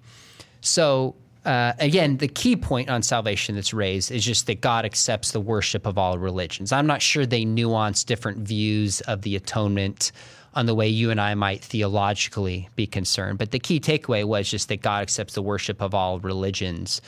So 0.61 1.15
uh, 1.45 1.75
again, 1.79 2.17
the 2.19 2.29
key 2.29 2.57
point 2.57 2.89
on 2.89 3.03
salvation 3.03 3.55
that's 3.55 3.75
raised 3.75 4.11
is 4.11 4.25
just 4.25 4.47
that 4.47 4.61
God 4.61 4.85
accepts 4.85 5.33
the 5.33 5.41
worship 5.41 5.87
of 5.87 5.99
all 5.99 6.19
religions. 6.19 6.73
I'm 6.73 6.87
not 6.87 7.03
sure 7.03 7.27
they 7.27 7.45
nuance 7.45 8.03
different 8.05 8.39
views 8.39 9.01
of 9.03 9.23
the 9.23 9.37
atonement 9.37 10.13
on 10.55 10.67
the 10.67 10.75
way 10.75 10.89
you 10.89 11.11
and 11.11 11.21
I 11.21 11.35
might 11.35 11.63
theologically 11.63 12.69
be 12.77 12.87
concerned. 12.87 13.39
But 13.39 13.51
the 13.51 13.59
key 13.59 13.81
takeaway 13.81 14.25
was 14.25 14.49
just 14.49 14.69
that 14.69 14.83
God 14.83 15.03
accepts 15.03 15.35
the 15.35 15.43
worship 15.43 15.83
of 15.83 15.95
all 15.95 16.21
religions, 16.21 17.01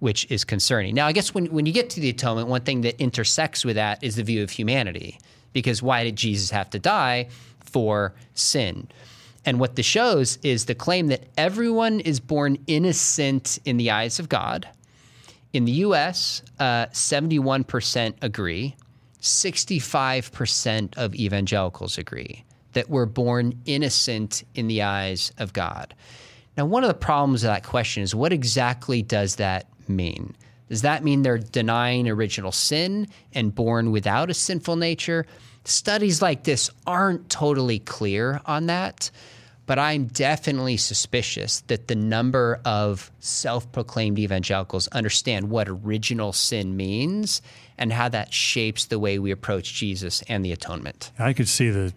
which 0.00 0.26
is 0.30 0.44
concerning. 0.44 0.94
Now, 0.94 1.06
I 1.06 1.12
guess 1.12 1.32
when, 1.32 1.46
when 1.46 1.66
you 1.66 1.72
get 1.72 1.90
to 1.90 2.00
the 2.00 2.08
atonement, 2.08 2.48
one 2.48 2.62
thing 2.62 2.80
that 2.82 3.00
intersects 3.00 3.64
with 3.64 3.76
that 3.76 4.02
is 4.02 4.16
the 4.16 4.24
view 4.24 4.42
of 4.42 4.50
humanity. 4.50 5.18
Because 5.52 5.82
why 5.82 6.04
did 6.04 6.16
Jesus 6.16 6.50
have 6.50 6.70
to 6.70 6.78
die? 6.78 7.28
For 7.64 8.14
sin. 8.34 8.88
And 9.44 9.60
what 9.60 9.76
this 9.76 9.86
shows 9.86 10.38
is 10.42 10.64
the 10.64 10.74
claim 10.74 11.06
that 11.08 11.24
everyone 11.36 12.00
is 12.00 12.20
born 12.20 12.58
innocent 12.66 13.58
in 13.64 13.76
the 13.76 13.90
eyes 13.90 14.18
of 14.18 14.28
God. 14.28 14.68
In 15.52 15.64
the 15.64 15.72
US, 15.72 16.42
uh, 16.58 16.86
71% 16.86 18.14
agree, 18.20 18.76
65% 19.20 20.96
of 20.96 21.14
evangelicals 21.14 21.98
agree 21.98 22.44
that 22.78 22.88
we're 22.88 23.06
born 23.06 23.60
innocent 23.64 24.44
in 24.54 24.68
the 24.68 24.82
eyes 24.82 25.32
of 25.36 25.52
God. 25.52 25.96
Now, 26.56 26.64
one 26.64 26.84
of 26.84 26.88
the 26.88 26.94
problems 26.94 27.42
of 27.42 27.48
that 27.48 27.64
question 27.64 28.04
is 28.04 28.14
what 28.14 28.32
exactly 28.32 29.02
does 29.02 29.34
that 29.36 29.66
mean? 29.88 30.36
Does 30.68 30.82
that 30.82 31.02
mean 31.02 31.22
they're 31.22 31.38
denying 31.38 32.08
original 32.08 32.52
sin 32.52 33.08
and 33.32 33.52
born 33.52 33.90
without 33.90 34.30
a 34.30 34.34
sinful 34.34 34.76
nature? 34.76 35.26
Studies 35.64 36.22
like 36.22 36.44
this 36.44 36.70
aren't 36.86 37.28
totally 37.28 37.80
clear 37.80 38.40
on 38.46 38.66
that, 38.66 39.10
but 39.66 39.80
I'm 39.80 40.06
definitely 40.06 40.76
suspicious 40.76 41.62
that 41.62 41.88
the 41.88 41.96
number 41.96 42.60
of 42.64 43.10
self 43.18 43.72
proclaimed 43.72 44.20
evangelicals 44.20 44.86
understand 44.88 45.50
what 45.50 45.68
original 45.68 46.32
sin 46.32 46.76
means 46.76 47.42
and 47.76 47.92
how 47.92 48.08
that 48.10 48.32
shapes 48.32 48.86
the 48.86 49.00
way 49.00 49.18
we 49.18 49.32
approach 49.32 49.74
Jesus 49.74 50.22
and 50.28 50.44
the 50.44 50.52
atonement. 50.52 51.10
I 51.18 51.32
could 51.32 51.48
see 51.48 51.70
the 51.70 51.92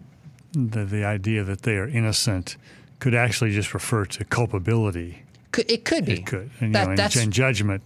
the, 0.53 0.85
the 0.85 1.03
idea 1.05 1.43
that 1.43 1.61
they 1.63 1.75
are 1.77 1.87
innocent 1.87 2.57
could 2.99 3.15
actually 3.15 3.51
just 3.51 3.73
refer 3.73 4.05
to 4.05 4.23
culpability. 4.25 5.23
Could, 5.51 5.69
it 5.69 5.85
could 5.85 6.05
be. 6.05 6.13
It 6.13 6.25
could, 6.25 6.49
and, 6.59 6.61
you 6.61 6.67
know, 6.69 6.89
and, 6.89 6.97
that's, 6.97 7.15
and 7.15 7.33
judgment. 7.33 7.83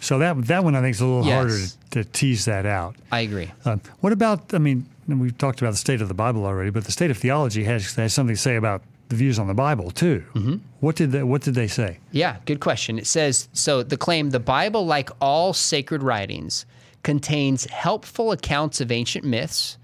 So 0.00 0.18
that 0.18 0.46
that 0.46 0.64
one 0.64 0.74
I 0.74 0.80
think 0.80 0.94
is 0.96 1.00
a 1.00 1.06
little 1.06 1.24
Yes. 1.24 1.34
harder 1.34 1.58
to, 1.90 2.04
to 2.04 2.10
tease 2.10 2.44
that 2.46 2.66
out. 2.66 2.96
I 3.12 3.20
agree. 3.20 3.50
Um, 3.64 3.80
what 4.00 4.12
about? 4.12 4.52
I 4.52 4.58
mean, 4.58 4.86
we've 5.06 5.38
talked 5.38 5.60
about 5.60 5.70
the 5.70 5.76
state 5.78 6.02
of 6.02 6.08
the 6.08 6.14
Bible 6.14 6.44
already, 6.44 6.70
but 6.70 6.84
the 6.84 6.92
state 6.92 7.10
of 7.10 7.16
theology 7.18 7.64
has 7.64 7.94
has 7.94 8.12
something 8.12 8.34
to 8.34 8.40
say 8.40 8.56
about 8.56 8.82
the 9.08 9.16
views 9.16 9.38
on 9.38 9.46
the 9.46 9.54
Bible 9.54 9.90
too. 9.90 10.24
Mm-hmm. 10.34 10.56
What 10.80 10.96
did 10.96 11.12
they, 11.12 11.22
what 11.22 11.42
did 11.42 11.54
they 11.54 11.68
say? 11.68 11.98
Yeah, 12.12 12.36
good 12.44 12.60
question. 12.60 12.98
It 12.98 13.06
says 13.06 13.48
so 13.52 13.82
the 13.84 13.96
claim 13.96 14.30
the 14.30 14.40
Bible, 14.40 14.84
like 14.84 15.10
all 15.20 15.52
sacred 15.54 16.02
writings, 16.02 16.66
contains 17.04 17.64
helpful 17.66 18.32
accounts 18.32 18.80
of 18.80 18.90
ancient 18.90 19.24
myths, 19.24 19.78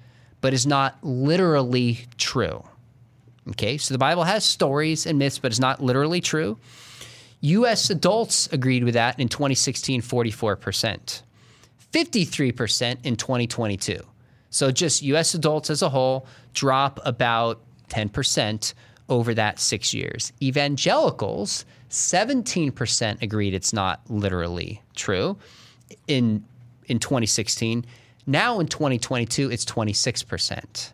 but 0.45 0.53
is 0.53 0.67
not 0.67 1.03
literally 1.03 2.01
true. 2.19 2.63
Okay, 3.49 3.79
so 3.79 3.95
the 3.95 3.99
Bible 3.99 4.25
has 4.25 4.45
stories 4.45 5.07
and 5.07 5.19
myths, 5.19 5.39
but 5.39 5.51
it's 5.51 5.59
not 5.59 5.83
literally 5.83 6.21
true. 6.21 6.59
US 7.41 7.89
adults 7.89 8.47
agreed 8.53 8.85
with 8.85 8.93
that 8.93 9.19
in 9.19 9.31
2016, 9.31 10.03
44%. 10.03 11.23
53% 11.95 12.97
in 13.07 13.17
2022. 13.17 14.01
So 14.51 14.71
just 14.71 15.01
US 15.05 15.33
adults 15.33 15.71
as 15.71 15.81
a 15.81 15.89
whole 15.89 16.27
drop 16.53 17.01
about 17.07 17.63
10% 17.89 18.75
over 19.09 19.33
that 19.33 19.59
six 19.59 19.95
years. 19.95 20.31
Evangelicals, 20.43 21.65
17% 21.89 23.23
agreed 23.23 23.55
it's 23.55 23.73
not 23.73 24.03
literally 24.11 24.83
true 24.95 25.39
in, 26.07 26.45
in 26.85 26.99
2016. 26.99 27.87
Now 28.27 28.61
in 28.61 28.67
2022, 28.67 29.51
it's 29.51 29.65
26%. 29.65 30.93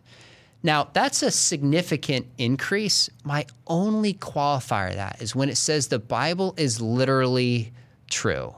Now, 0.63 0.89
that's 0.93 1.23
a 1.23 1.31
significant 1.31 2.27
increase. 2.37 3.09
My 3.23 3.45
only 3.65 4.13
qualifier 4.13 4.89
of 4.89 4.95
that 4.95 5.21
is 5.21 5.35
when 5.35 5.49
it 5.49 5.57
says 5.57 5.87
the 5.87 5.97
Bible 5.97 6.53
is 6.57 6.79
literally 6.79 7.73
true. 8.09 8.53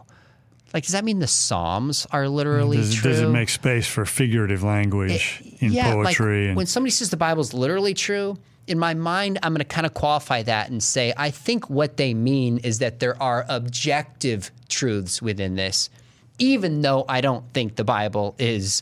Like, 0.73 0.83
does 0.83 0.93
that 0.93 1.05
mean 1.05 1.19
the 1.19 1.27
Psalms 1.27 2.07
are 2.11 2.27
literally 2.27 2.77
Does, 2.77 2.93
it- 2.93 2.97
true? 2.97 3.11
does 3.11 3.21
it 3.21 3.29
make 3.29 3.49
space 3.49 3.87
for 3.87 4.05
figurative 4.05 4.63
language 4.63 5.41
in 5.59 5.71
yeah, 5.71 5.93
poetry? 5.93 6.41
like 6.41 6.47
and 6.49 6.57
when 6.57 6.65
somebody 6.65 6.91
says 6.91 7.09
the 7.09 7.15
Bible 7.17 7.41
is 7.41 7.53
literally 7.53 7.93
true, 7.93 8.37
in 8.67 8.79
my 8.79 8.93
mind, 8.93 9.39
I'm 9.43 9.53
going 9.53 9.59
to 9.59 9.65
kind 9.65 9.85
of 9.85 9.93
qualify 9.93 10.41
that 10.43 10.69
and 10.71 10.81
say, 10.81 11.13
I 11.15 11.29
think 11.29 11.69
what 11.69 11.97
they 11.97 12.13
mean 12.13 12.57
is 12.59 12.79
that 12.79 12.99
there 12.99 13.21
are 13.21 13.45
objective 13.49 14.51
truths 14.67 15.21
within 15.21 15.55
this, 15.55 15.89
even 16.39 16.81
though 16.81 17.05
I 17.07 17.21
don't 17.21 17.45
think 17.53 17.75
the 17.75 17.83
Bible 17.83 18.35
is 18.37 18.81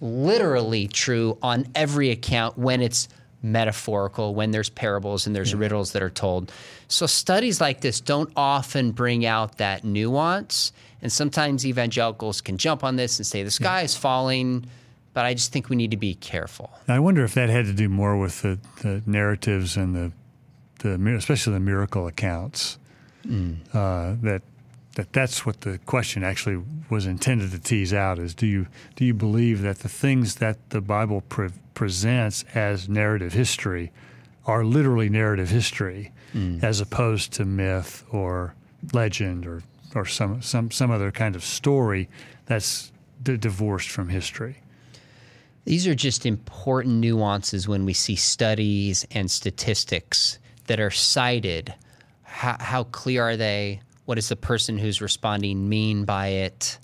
literally 0.00 0.88
true 0.88 1.38
on 1.42 1.66
every 1.74 2.10
account 2.10 2.58
when 2.58 2.82
it's 2.82 3.08
metaphorical, 3.42 4.34
when 4.34 4.50
there's 4.50 4.68
parables 4.68 5.26
and 5.26 5.34
there's 5.34 5.54
riddles 5.54 5.92
that 5.92 6.02
are 6.02 6.10
told. 6.10 6.52
So 6.88 7.06
studies 7.06 7.60
like 7.60 7.80
this 7.80 8.00
don't 8.00 8.30
often 8.36 8.92
bring 8.92 9.24
out 9.24 9.58
that 9.58 9.84
nuance. 9.84 10.72
And 11.02 11.12
sometimes 11.12 11.66
evangelicals 11.66 12.40
can 12.40 12.58
jump 12.58 12.82
on 12.82 12.96
this 12.96 13.18
and 13.18 13.26
say 13.26 13.42
the 13.42 13.50
sky 13.50 13.82
is 13.82 13.96
falling, 13.96 14.66
but 15.12 15.24
I 15.24 15.34
just 15.34 15.52
think 15.52 15.68
we 15.68 15.76
need 15.76 15.92
to 15.92 15.96
be 15.96 16.14
careful. 16.14 16.70
I 16.88 16.98
wonder 16.98 17.22
if 17.24 17.34
that 17.34 17.48
had 17.48 17.66
to 17.66 17.72
do 17.72 17.88
more 17.88 18.16
with 18.16 18.42
the, 18.42 18.58
the 18.82 19.02
narratives 19.06 19.76
and 19.76 19.94
the 19.94 20.12
the 20.80 21.16
especially 21.16 21.54
the 21.54 21.60
miracle 21.60 22.06
accounts. 22.06 22.78
Mm. 23.26 23.58
Uh, 23.72 24.16
that 24.22 24.42
that 24.96 25.12
that's 25.12 25.46
what 25.46 25.60
the 25.60 25.78
question 25.86 26.22
actually 26.24 26.62
was 26.90 27.06
intended 27.06 27.50
to 27.52 27.58
tease 27.58 27.92
out 27.94 28.18
is 28.18 28.34
do 28.34 28.46
you 28.46 28.66
do 28.96 29.04
you 29.04 29.14
believe 29.14 29.62
that 29.62 29.78
the 29.78 29.88
things 29.88 30.34
that 30.36 30.56
the 30.70 30.80
Bible 30.80 31.20
pre- 31.22 31.50
presents 31.74 32.44
as 32.54 32.88
narrative 32.88 33.32
history 33.32 33.92
are 34.46 34.64
literally 34.64 35.08
narrative 35.08 35.48
history 35.50 36.12
Mm. 36.34 36.62
as 36.62 36.80
opposed 36.80 37.32
to 37.34 37.44
myth 37.44 38.04
or 38.10 38.54
legend 38.92 39.46
or 39.46 39.62
or 39.94 40.04
some 40.04 40.42
some 40.42 40.70
some 40.72 40.90
other 40.90 41.12
kind 41.12 41.36
of 41.36 41.44
story 41.44 42.08
that's 42.46 42.90
d- 43.22 43.36
divorced 43.36 43.88
from 43.88 44.08
history. 44.08 44.56
These 45.64 45.86
are 45.86 45.94
just 45.94 46.26
important 46.26 46.96
nuances 46.96 47.68
when 47.68 47.84
we 47.84 47.92
see 47.92 48.16
studies 48.16 49.06
and 49.12 49.30
statistics 49.30 50.38
that 50.66 50.78
are 50.80 50.90
cited. 50.90 51.72
How, 52.22 52.56
how 52.60 52.84
clear 52.84 53.22
are 53.22 53.36
they? 53.36 53.80
What 54.06 54.14
does 54.14 54.28
the 54.28 54.36
person 54.36 54.78
who's 54.78 55.00
responding 55.00 55.68
mean 55.68 56.04
by 56.04 56.28
it? 56.28 56.78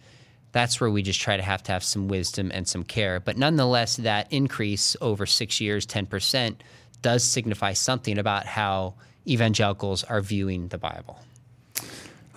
That's 0.52 0.80
where 0.80 0.90
we 0.90 1.02
just 1.02 1.20
try 1.20 1.36
to 1.36 1.42
have 1.42 1.62
to 1.62 1.72
have 1.72 1.82
some 1.82 2.08
wisdom 2.08 2.50
and 2.52 2.68
some 2.68 2.82
care. 2.82 3.20
But 3.20 3.38
nonetheless, 3.38 3.96
that 3.96 4.30
increase 4.30 4.96
over 5.00 5.24
six 5.24 5.60
years, 5.60 5.86
10%, 5.86 6.56
does 7.00 7.24
signify 7.24 7.72
something 7.72 8.18
about 8.18 8.44
how 8.44 8.94
evangelicals 9.26 10.04
are 10.04 10.20
viewing 10.20 10.68
the 10.68 10.78
Bible. 10.78 11.18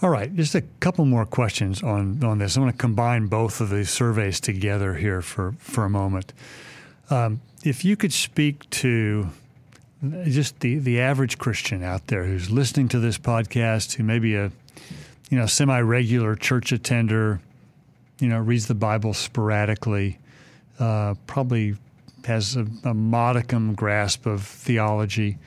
All 0.02 0.10
right, 0.10 0.34
just 0.36 0.56
a 0.56 0.62
couple 0.80 1.06
more 1.06 1.26
questions 1.26 1.82
on, 1.82 2.24
on 2.24 2.38
this. 2.38 2.58
I 2.58 2.60
want 2.60 2.74
to 2.74 2.78
combine 2.78 3.28
both 3.28 3.62
of 3.62 3.70
these 3.70 3.90
surveys 3.90 4.40
together 4.40 4.94
here 4.96 5.22
for, 5.22 5.56
for 5.58 5.86
a 5.86 5.90
moment. 5.90 6.34
Um, 7.10 7.42
if 7.64 7.86
you 7.86 7.96
could 7.96 8.14
speak 8.14 8.70
to 8.72 9.30
just 10.26 10.60
the, 10.60 10.78
the 10.78 11.00
average 11.00 11.38
Christian 11.38 11.84
out 11.84 12.08
there 12.08 12.26
who's 12.26 12.52
listening 12.52 12.90
to 12.90 13.00
this 13.00 13.18
podcast, 13.18 13.96
who 13.96 14.04
may 14.04 14.20
be 14.20 14.36
a 14.36 14.52
you 15.30 15.38
know 15.38 15.46
semi 15.46 15.80
regular 15.80 16.36
church 16.36 16.72
attender, 16.72 17.40
you 18.20 18.28
know 18.28 18.40
reads 18.40 18.68
the 18.68 18.76
Bible 18.76 19.14
sporadically, 19.14 20.20
uh, 20.80 21.16
probably 21.28 21.76
has 22.26 22.56
a, 22.56 22.68
a 22.84 22.94
modicum 22.94 23.74
grasp 23.74 24.26
of 24.26 24.44
theology. 24.44 25.38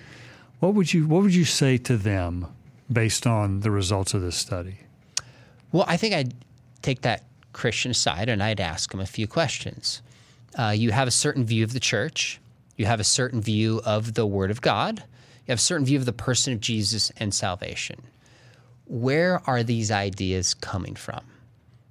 What 0.60 0.74
would 0.74 0.92
you 0.92 1.06
What 1.06 1.22
would 1.22 1.34
you 1.34 1.44
say 1.44 1.78
to 1.78 1.96
them 1.96 2.46
based 2.90 3.26
on 3.26 3.60
the 3.60 3.70
results 3.70 4.14
of 4.14 4.22
this 4.22 4.36
study? 4.36 4.78
Well, 5.72 5.84
I 5.86 5.96
think 5.96 6.14
I'd 6.14 6.34
take 6.82 7.02
that 7.02 7.24
Christian 7.52 7.90
aside 7.90 8.28
and 8.28 8.42
I'd 8.42 8.60
ask 8.60 8.90
them 8.90 9.00
a 9.00 9.06
few 9.06 9.26
questions. 9.26 10.00
Uh, 10.56 10.74
you 10.76 10.90
have 10.90 11.06
a 11.06 11.12
certain 11.12 11.44
view 11.44 11.64
of 11.64 11.72
the 11.72 11.80
church, 11.80 12.40
you 12.76 12.86
have 12.86 13.00
a 13.00 13.04
certain 13.04 13.40
view 13.40 13.82
of 13.84 14.14
the 14.14 14.26
Word 14.26 14.50
of 14.50 14.60
God, 14.60 15.00
you 15.46 15.52
have 15.52 15.58
a 15.58 15.62
certain 15.62 15.84
view 15.84 15.98
of 15.98 16.06
the 16.06 16.12
person 16.12 16.54
of 16.54 16.60
Jesus 16.60 17.12
and 17.18 17.34
salvation. 17.34 18.02
Where 18.88 19.40
are 19.46 19.62
these 19.62 19.90
ideas 19.90 20.54
coming 20.54 20.94
from? 20.94 21.20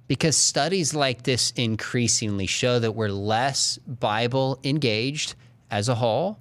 Because 0.06 0.36
studies 0.36 0.94
like 0.94 1.22
this 1.22 1.52
increasingly 1.52 2.46
show 2.46 2.78
that 2.78 2.92
we're 2.92 3.08
less 3.08 3.78
Bible 3.86 4.58
engaged 4.64 5.34
as 5.70 5.88
a 5.88 5.94
whole. 5.94 6.38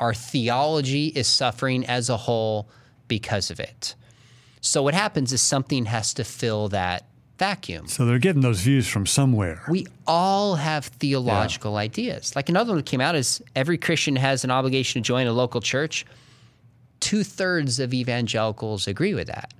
Our 0.00 0.14
theology 0.14 1.06
is 1.06 1.26
suffering 1.26 1.86
as 1.86 2.08
a 2.08 2.16
whole 2.16 2.68
because 3.08 3.50
of 3.50 3.58
it. 3.58 3.94
So, 4.60 4.82
what 4.82 4.94
happens 4.94 5.32
is 5.32 5.40
something 5.40 5.86
has 5.86 6.12
to 6.14 6.24
fill 6.24 6.68
that 6.68 7.06
vacuum. 7.38 7.86
So 7.86 8.04
they're 8.04 8.18
getting 8.18 8.42
those 8.42 8.60
views 8.60 8.88
from 8.88 9.06
somewhere. 9.06 9.62
We 9.68 9.86
all 10.06 10.56
have 10.56 10.86
theological 10.86 11.72
yeah. 11.72 11.80
ideas. 11.80 12.34
Like 12.34 12.48
another 12.48 12.70
one 12.70 12.78
that 12.78 12.86
came 12.86 13.00
out 13.00 13.14
is 13.14 13.42
every 13.54 13.78
Christian 13.78 14.16
has 14.16 14.44
an 14.44 14.50
obligation 14.50 15.02
to 15.02 15.06
join 15.06 15.26
a 15.26 15.32
local 15.32 15.60
church. 15.60 16.06
Two 17.00 17.22
thirds 17.22 17.78
of 17.78 17.92
evangelicals 17.92 18.86
agree 18.86 19.14
with 19.14 19.26
that. 19.26 19.52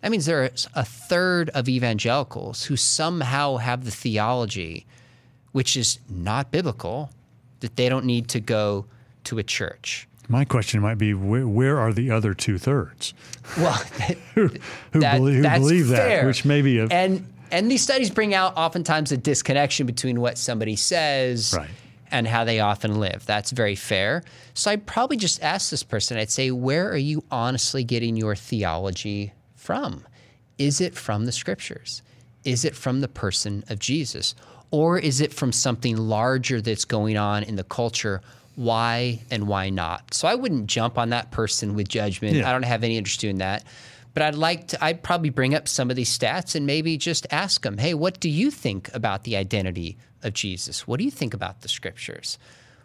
That 0.00 0.10
means 0.10 0.26
there's 0.26 0.66
a 0.74 0.84
third 0.84 1.50
of 1.50 1.68
evangelicals 1.68 2.64
who 2.64 2.76
somehow 2.76 3.56
have 3.56 3.84
the 3.84 3.90
theology, 3.90 4.86
which 5.52 5.76
is 5.76 5.98
not 6.08 6.50
biblical, 6.50 7.10
that 7.60 7.76
they 7.76 7.88
don't 7.88 8.06
need 8.06 8.28
to 8.28 8.40
go 8.40 8.86
to 9.24 9.38
a 9.38 9.42
church. 9.42 10.08
My 10.28 10.44
question 10.44 10.80
might 10.80 10.96
be 10.96 11.12
where, 11.12 11.46
where 11.46 11.78
are 11.78 11.92
the 11.92 12.10
other 12.10 12.34
two 12.34 12.56
thirds? 12.56 13.12
Well, 13.58 13.72
who, 14.34 14.48
who, 14.92 15.00
that, 15.00 15.18
believe, 15.18 15.44
who 15.44 15.50
believe 15.50 15.88
fair. 15.88 16.20
that, 16.20 16.26
which 16.26 16.44
may 16.44 16.62
be 16.62 16.78
a. 16.78 16.86
And, 16.86 17.26
and 17.50 17.70
these 17.70 17.82
studies 17.82 18.10
bring 18.10 18.32
out 18.32 18.56
oftentimes 18.56 19.12
a 19.12 19.16
disconnection 19.16 19.86
between 19.86 20.20
what 20.20 20.38
somebody 20.38 20.76
says 20.76 21.54
right. 21.56 21.68
and 22.10 22.26
how 22.26 22.44
they 22.44 22.60
often 22.60 23.00
live. 23.00 23.26
That's 23.26 23.50
very 23.50 23.74
fair. 23.74 24.22
So 24.54 24.70
I'd 24.70 24.86
probably 24.86 25.16
just 25.16 25.42
ask 25.42 25.70
this 25.70 25.82
person, 25.82 26.16
I'd 26.16 26.30
say, 26.30 26.52
where 26.52 26.88
are 26.90 26.96
you 26.96 27.24
honestly 27.30 27.82
getting 27.82 28.16
your 28.16 28.36
theology 28.36 29.32
from? 29.60 30.04
Is 30.58 30.80
it 30.80 30.94
from 30.94 31.26
the 31.26 31.32
scriptures? 31.32 32.02
Is 32.44 32.64
it 32.64 32.74
from 32.74 33.00
the 33.00 33.08
person 33.08 33.64
of 33.68 33.78
Jesus? 33.78 34.34
Or 34.70 34.98
is 34.98 35.20
it 35.20 35.32
from 35.32 35.52
something 35.52 35.96
larger 35.96 36.60
that's 36.60 36.84
going 36.84 37.16
on 37.16 37.42
in 37.42 37.56
the 37.56 37.64
culture? 37.64 38.22
why 38.60 39.20
and 39.30 39.48
why 39.48 39.70
not. 39.70 40.12
So 40.12 40.28
I 40.28 40.34
wouldn't 40.34 40.66
jump 40.66 40.98
on 40.98 41.10
that 41.10 41.30
person 41.30 41.74
with 41.74 41.88
judgment. 41.88 42.36
Yeah. 42.36 42.48
I 42.48 42.52
don't 42.52 42.64
have 42.64 42.84
any 42.84 42.98
interest 42.98 43.24
in 43.24 43.38
that. 43.38 43.64
But 44.12 44.22
I'd 44.22 44.34
like 44.34 44.68
to, 44.68 44.84
I'd 44.84 45.02
probably 45.02 45.30
bring 45.30 45.54
up 45.54 45.66
some 45.66 45.88
of 45.88 45.96
these 45.96 46.16
stats 46.16 46.54
and 46.54 46.66
maybe 46.66 46.98
just 46.98 47.26
ask 47.30 47.62
them, 47.62 47.78
hey, 47.78 47.94
what 47.94 48.20
do 48.20 48.28
you 48.28 48.50
think 48.50 48.92
about 48.94 49.22
the 49.22 49.36
identity 49.36 49.96
of 50.22 50.34
Jesus? 50.34 50.86
What 50.86 50.98
do 50.98 51.04
you 51.04 51.10
think 51.10 51.32
about 51.32 51.62
the 51.62 51.68
scriptures? 51.68 52.36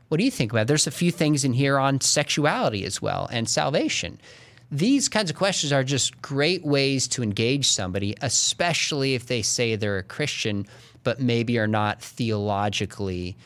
What 0.08 0.18
do 0.18 0.24
you 0.24 0.32
think 0.32 0.54
about? 0.54 0.68
There's 0.68 0.88
a 0.88 0.92
few 0.92 1.12
things 1.12 1.44
in 1.44 1.52
here 1.52 1.78
on 1.80 2.00
sexuality 2.00 2.86
as 2.86 3.02
well 3.02 3.28
and 3.32 3.50
salvation. 3.50 4.20
These 4.72 5.10
kinds 5.10 5.30
of 5.30 5.36
questions 5.36 5.72
are 5.72 5.84
just 5.84 6.22
great 6.22 6.66
ways 6.66 7.08
to 7.10 7.24
engage 7.24 7.68
somebody, 7.68 8.16
especially 8.22 9.14
if 9.14 9.28
they 9.28 9.42
say 9.42 9.76
they're 9.76 9.98
a 9.98 10.04
Christian, 10.04 10.66
but 11.04 11.20
maybe 11.20 11.60
are 11.60 11.68
not 11.68 12.02
theologically 12.02 13.38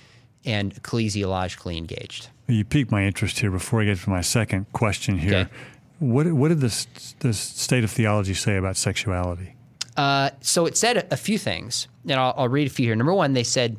and 0.46 0.74
ecclesiologically 0.76 1.78
engaged. 1.78 2.30
You 2.48 2.64
piqued 2.64 2.92
my 2.92 3.04
interest 3.06 3.40
here 3.40 3.52
before 3.52 3.82
I 3.82 3.86
get 3.86 4.00
to 4.00 4.10
my 4.10 4.22
second 4.22 4.72
question 4.72 5.18
here. 5.18 5.36
Okay. 5.36 5.50
What, 6.00 6.28
what 6.32 6.48
did 6.48 6.62
the, 6.62 6.88
the 7.20 7.34
state 7.34 7.84
of 7.84 7.92
theology 7.92 8.34
say 8.34 8.56
about 8.56 8.78
sexuality? 8.78 9.56
Uh, 9.98 10.30
so 10.40 10.66
it 10.66 10.78
said 10.78 11.06
a, 11.12 11.18
few 11.18 11.38
things, 11.38 11.90
and 12.08 12.18
I'll, 12.18 12.34
I'll, 12.38 12.48
read 12.48 12.68
a 12.68 12.70
few 12.70 12.86
here. 12.86 12.96
Number 12.96 13.14
one, 13.14 13.34
they 13.34 13.44
said 13.44 13.78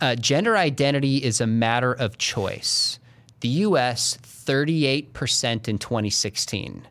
uh, 0.00 0.14
gender 0.14 0.56
identity 0.56 1.18
is 1.18 1.42
a 1.42 1.46
matter 1.46 1.92
of 1.92 2.16
choice. 2.16 2.98
The 3.40 3.48
U.S., 3.48 4.16
38% 4.48 5.68
in 5.68 5.78
2016. 5.78 6.88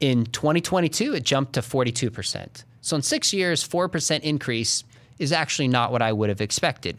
In 0.00 0.26
2022, 0.26 1.14
it 1.14 1.24
jumped 1.24 1.54
to 1.54 1.60
42%. 1.60 2.64
So 2.82 2.96
in 2.96 3.02
six 3.02 3.32
years, 3.32 3.66
4% 3.66 4.20
increase 4.20 4.84
is 5.18 5.32
actually 5.32 5.68
not 5.68 5.90
what 5.90 6.02
I 6.02 6.12
would 6.12 6.28
have 6.28 6.40
expected. 6.40 6.98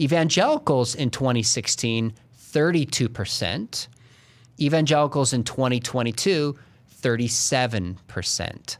Evangelicals 0.00 0.94
in 0.94 1.10
2016, 1.10 2.12
32%. 2.38 3.86
Evangelicals 4.60 5.32
in 5.32 5.44
2022, 5.44 6.58
37%. 7.02 8.76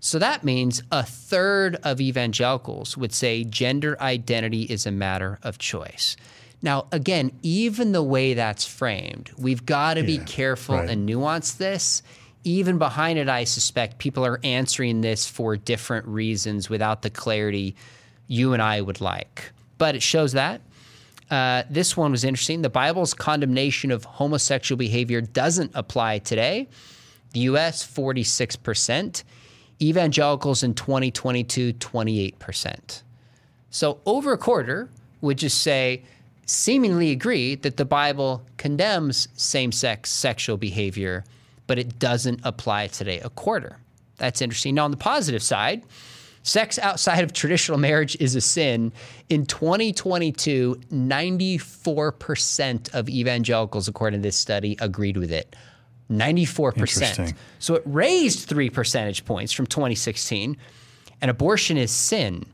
So 0.00 0.18
that 0.18 0.44
means 0.44 0.82
a 0.90 1.02
third 1.04 1.76
of 1.84 2.00
evangelicals 2.00 2.96
would 2.96 3.12
say 3.12 3.44
gender 3.44 3.96
identity 4.00 4.62
is 4.62 4.84
a 4.84 4.90
matter 4.90 5.38
of 5.42 5.58
choice. 5.58 6.16
Now, 6.62 6.86
again, 6.92 7.32
even 7.42 7.92
the 7.92 8.02
way 8.02 8.34
that's 8.34 8.64
framed, 8.64 9.30
we've 9.36 9.66
got 9.66 9.94
to 9.94 10.00
yeah, 10.00 10.18
be 10.18 10.18
careful 10.18 10.76
right. 10.76 10.88
and 10.88 11.04
nuance 11.04 11.54
this. 11.54 12.02
Even 12.44 12.78
behind 12.78 13.18
it, 13.18 13.28
I 13.28 13.44
suspect 13.44 13.98
people 13.98 14.24
are 14.24 14.40
answering 14.42 15.00
this 15.00 15.26
for 15.26 15.56
different 15.56 16.06
reasons 16.06 16.70
without 16.70 17.02
the 17.02 17.10
clarity 17.10 17.76
you 18.28 18.52
and 18.52 18.62
I 18.62 18.80
would 18.80 19.00
like 19.00 19.52
but 19.82 19.96
it 19.96 20.02
shows 20.02 20.30
that. 20.30 20.60
Uh, 21.28 21.64
this 21.68 21.96
one 21.96 22.12
was 22.12 22.22
interesting. 22.22 22.62
The 22.62 22.70
Bible's 22.70 23.14
condemnation 23.14 23.90
of 23.90 24.04
homosexual 24.04 24.78
behavior 24.78 25.20
doesn't 25.20 25.72
apply 25.74 26.20
today. 26.20 26.68
The 27.32 27.40
U.S., 27.40 27.84
46%. 27.84 29.24
Evangelicals 29.80 30.62
in 30.62 30.74
2022, 30.74 31.72
28%. 31.72 33.02
So 33.70 33.98
over 34.06 34.32
a 34.32 34.38
quarter 34.38 34.88
would 35.20 35.38
just 35.38 35.62
say, 35.62 36.04
seemingly 36.46 37.10
agree 37.10 37.54
that 37.56 37.76
the 37.76 37.84
Bible 37.84 38.44
condemns 38.56 39.28
same 39.34 39.72
sex 39.72 40.10
sexual 40.10 40.56
behavior, 40.56 41.24
but 41.66 41.78
it 41.78 41.98
doesn't 41.98 42.40
apply 42.44 42.88
today. 42.88 43.20
A 43.20 43.30
quarter. 43.30 43.78
That's 44.18 44.42
interesting. 44.42 44.74
Now, 44.74 44.84
on 44.84 44.90
the 44.90 44.96
positive 44.96 45.42
side, 45.42 45.82
Sex 46.44 46.76
outside 46.78 47.22
of 47.22 47.32
traditional 47.32 47.78
marriage 47.78 48.16
is 48.18 48.34
a 48.34 48.40
sin. 48.40 48.92
In 49.28 49.46
2022, 49.46 50.80
94% 50.92 52.94
of 52.94 53.08
evangelicals, 53.08 53.86
according 53.86 54.20
to 54.20 54.22
this 54.22 54.36
study, 54.36 54.76
agreed 54.80 55.16
with 55.16 55.30
it. 55.30 55.54
94%. 56.10 57.34
So 57.60 57.76
it 57.76 57.82
raised 57.86 58.48
three 58.48 58.70
percentage 58.70 59.24
points 59.24 59.52
from 59.52 59.66
2016. 59.66 60.56
And 61.20 61.30
abortion 61.30 61.76
is 61.76 61.92
sin. 61.92 62.44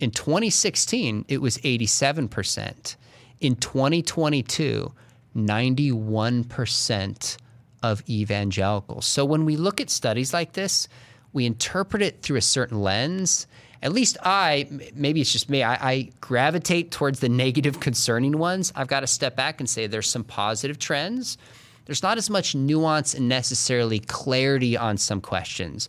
In 0.00 0.10
2016, 0.10 1.26
it 1.28 1.42
was 1.42 1.58
87%. 1.58 2.96
In 3.40 3.56
2022, 3.56 4.92
91% 5.36 7.36
of 7.82 8.02
evangelicals. 8.08 9.06
So 9.06 9.24
when 9.24 9.44
we 9.44 9.56
look 9.56 9.80
at 9.80 9.90
studies 9.90 10.32
like 10.32 10.54
this, 10.54 10.88
we 11.32 11.44
interpret 11.44 12.02
it 12.02 12.22
through 12.22 12.38
a 12.38 12.42
certain 12.42 12.80
lens. 12.80 13.46
At 13.82 13.92
least 13.92 14.16
I, 14.22 14.66
maybe 14.94 15.20
it's 15.20 15.32
just 15.32 15.50
me, 15.50 15.62
I, 15.62 15.74
I 15.74 16.10
gravitate 16.20 16.90
towards 16.90 17.20
the 17.20 17.28
negative, 17.28 17.78
concerning 17.78 18.38
ones. 18.38 18.72
I've 18.74 18.88
got 18.88 19.00
to 19.00 19.06
step 19.06 19.36
back 19.36 19.60
and 19.60 19.68
say 19.68 19.86
there's 19.86 20.08
some 20.08 20.24
positive 20.24 20.78
trends. 20.78 21.36
There's 21.84 22.02
not 22.02 22.18
as 22.18 22.30
much 22.30 22.54
nuance 22.54 23.14
and 23.14 23.28
necessarily 23.28 24.00
clarity 24.00 24.76
on 24.76 24.96
some 24.96 25.20
questions. 25.20 25.88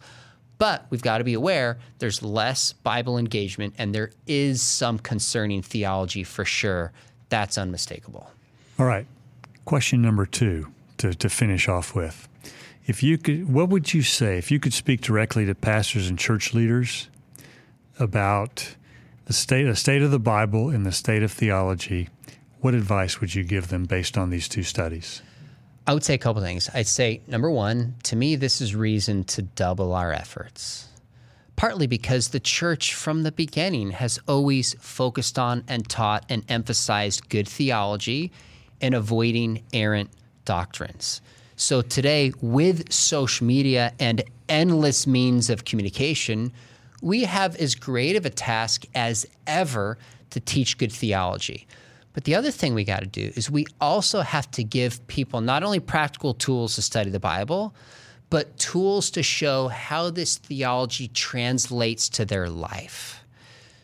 But 0.58 0.86
we've 0.90 1.02
got 1.02 1.20
to 1.20 1.24
be 1.24 1.34
aware 1.34 1.78
there's 2.00 2.22
less 2.22 2.74
Bible 2.74 3.18
engagement 3.18 3.76
and 3.78 3.94
there 3.94 4.12
is 4.26 4.62
some 4.62 5.00
concerning 5.00 5.62
theology 5.62 6.24
for 6.24 6.46
sure. 6.46 6.92
That's 7.30 7.58
unmistakable. 7.58 8.32
All 8.80 8.86
right. 8.86 9.06
Question 9.66 10.02
number 10.02 10.26
two 10.26 10.68
to, 10.98 11.14
to 11.14 11.30
finish 11.30 11.68
off 11.68 11.96
with. 11.96 12.28
If 12.86 13.04
you 13.04 13.18
could, 13.18 13.52
what 13.52 13.70
would 13.70 13.94
you 13.94 14.02
say 14.02 14.38
if 14.38 14.50
you 14.50 14.60
could 14.60 14.74
speak 14.74 15.02
directly 15.02 15.46
to 15.46 15.56
pastors 15.56 16.08
and 16.08 16.18
church 16.18 16.54
leaders 16.54 17.10
about 18.00 18.76
the 19.26 19.34
state, 19.34 19.64
the 19.64 19.76
state 19.76 20.02
of 20.02 20.12
the 20.12 20.20
Bible 20.20 20.70
and 20.70 20.86
the 20.86 20.92
state 20.94 21.22
of 21.22 21.32
theology, 21.32 22.08
what 22.62 22.74
advice 22.74 23.20
would 23.20 23.36
you 23.36 23.44
give 23.44 23.68
them 23.68 23.84
based 23.84 24.18
on 24.18 24.30
these 24.30 24.48
two 24.48 24.64
studies? 24.64 25.22
I 25.86 25.94
would 25.94 26.04
say 26.04 26.14
a 26.14 26.18
couple 26.18 26.42
things. 26.42 26.70
I'd 26.74 26.88
say 26.88 27.22
number 27.28 27.52
one, 27.52 27.96
to 28.04 28.16
me, 28.16 28.36
this 28.36 28.62
is 28.62 28.76
reason 28.76 29.24
to 29.26 29.42
double 29.42 29.94
our 29.94 30.12
efforts. 30.12 30.88
Partly 31.58 31.88
because 31.88 32.30
the 32.30 32.40
church 32.40 32.94
from 32.94 33.24
the 33.24 33.32
beginning 33.32 33.90
has 33.90 34.20
always 34.28 34.76
focused 34.76 35.40
on 35.40 35.64
and 35.68 35.90
taught 35.90 36.24
and 36.30 36.46
emphasized 36.48 37.30
good 37.30 37.50
theology 37.50 38.32
and 38.80 38.94
avoiding 38.94 39.64
errant 39.74 40.12
doctrines. 40.46 41.20
So 41.56 41.82
today, 41.82 42.32
with 42.42 42.94
social 42.94 43.48
media 43.48 43.92
and 44.00 44.24
endless 44.48 45.08
means 45.08 45.50
of 45.50 45.66
communication, 45.66 46.52
we 47.02 47.24
have 47.24 47.56
as 47.56 47.74
great 47.74 48.16
of 48.16 48.28
a 48.28 48.30
task 48.30 48.86
as 48.94 49.26
ever 49.48 49.98
to 50.30 50.40
teach 50.40 50.78
good 50.78 50.92
theology. 50.92 51.66
But 52.14 52.26
the 52.26 52.36
other 52.36 52.52
thing 52.52 52.76
we 52.76 52.84
got 52.84 53.00
to 53.00 53.08
do 53.08 53.32
is 53.36 53.50
we 53.50 53.66
also 53.82 54.22
have 54.22 54.52
to 54.52 54.64
give 54.64 55.06
people 55.08 55.42
not 55.42 55.64
only 55.64 55.80
practical 55.80 56.36
tools 56.36 56.76
to 56.76 56.84
study 56.84 57.10
the 57.10 57.20
Bible, 57.20 57.74
but 58.30 58.58
tools 58.58 59.10
to 59.12 59.24
show 59.24 59.68
how 59.68 60.10
this 60.10 60.38
theology 60.38 61.08
translates 61.08 62.10
to 62.10 62.26
their 62.26 62.50
life. 62.50 63.24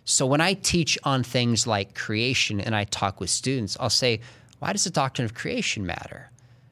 So 0.05 0.25
when 0.25 0.41
I 0.41 0.53
teach 0.53 0.97
on 1.03 1.23
things 1.23 1.65
like 1.65 1.95
creation 1.95 2.59
and 2.59 2.75
I 2.75 2.83
talk 2.83 3.19
with 3.19 3.29
students, 3.29 3.77
I'll 3.79 3.89
say, 3.89 4.19
why 4.59 4.73
does 4.73 4.83
the 4.83 4.89
doctrine 4.89 5.25
of 5.25 5.33
creation 5.33 5.85
matter? 5.85 6.29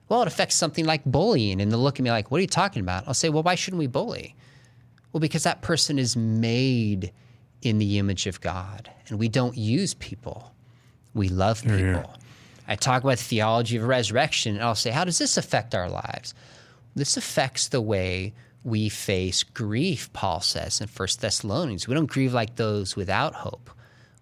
Well, 0.10 0.22
it 0.22 0.28
affects 0.28 0.56
something 0.56 0.86
like 0.86 1.06
bullying. 1.06 1.62
And 1.62 1.72
they'll 1.72 1.80
look 1.80 2.00
at 2.00 2.04
me 2.04 2.12
like, 2.12 2.30
what 2.30 2.40
are 2.40 2.42
you 2.42 2.48
talking 2.48 2.82
about? 2.82 3.08
I'll 3.08 3.14
say, 3.14 3.30
well, 3.30 3.44
why 3.44 3.56
shouldn't 3.56 3.80
we 3.80 3.88
bully? 3.88 4.36
Well, 5.14 5.22
because 5.22 5.44
that 5.44 5.62
person 5.62 5.98
is 5.98 6.18
made 6.18 7.14
in 7.62 7.78
the 7.78 8.00
image 8.00 8.28
of 8.28 8.42
God 8.42 8.90
and 9.08 9.18
we 9.18 9.30
don't 9.30 9.56
use 9.56 9.94
people. 9.94 10.52
We 11.14 11.30
love 11.30 11.62
people. 11.62 11.78
Yeah, 11.78 11.92
yeah. 12.02 12.16
I 12.68 12.76
talk 12.76 13.04
about 13.04 13.18
the 13.18 13.24
theology 13.24 13.78
of 13.78 13.84
resurrection, 13.84 14.56
and 14.56 14.64
I'll 14.64 14.76
say, 14.76 14.92
how 14.92 15.04
does 15.04 15.18
this 15.18 15.36
affect 15.36 15.76
our 15.76 15.90
lives? 15.90 16.34
This 16.96 17.18
affects 17.18 17.68
the 17.68 17.82
way 17.82 18.34
we 18.64 18.90
face 18.90 19.44
grief, 19.44 20.12
Paul 20.14 20.42
says 20.42 20.82
in 20.82 20.88
1 20.88 21.08
Thessalonians. 21.20 21.88
We 21.88 21.96
don't 21.96 22.06
grieve 22.06 22.34
like 22.34 22.56
those 22.56 22.96
without 22.96 23.34
hope. 23.34 23.70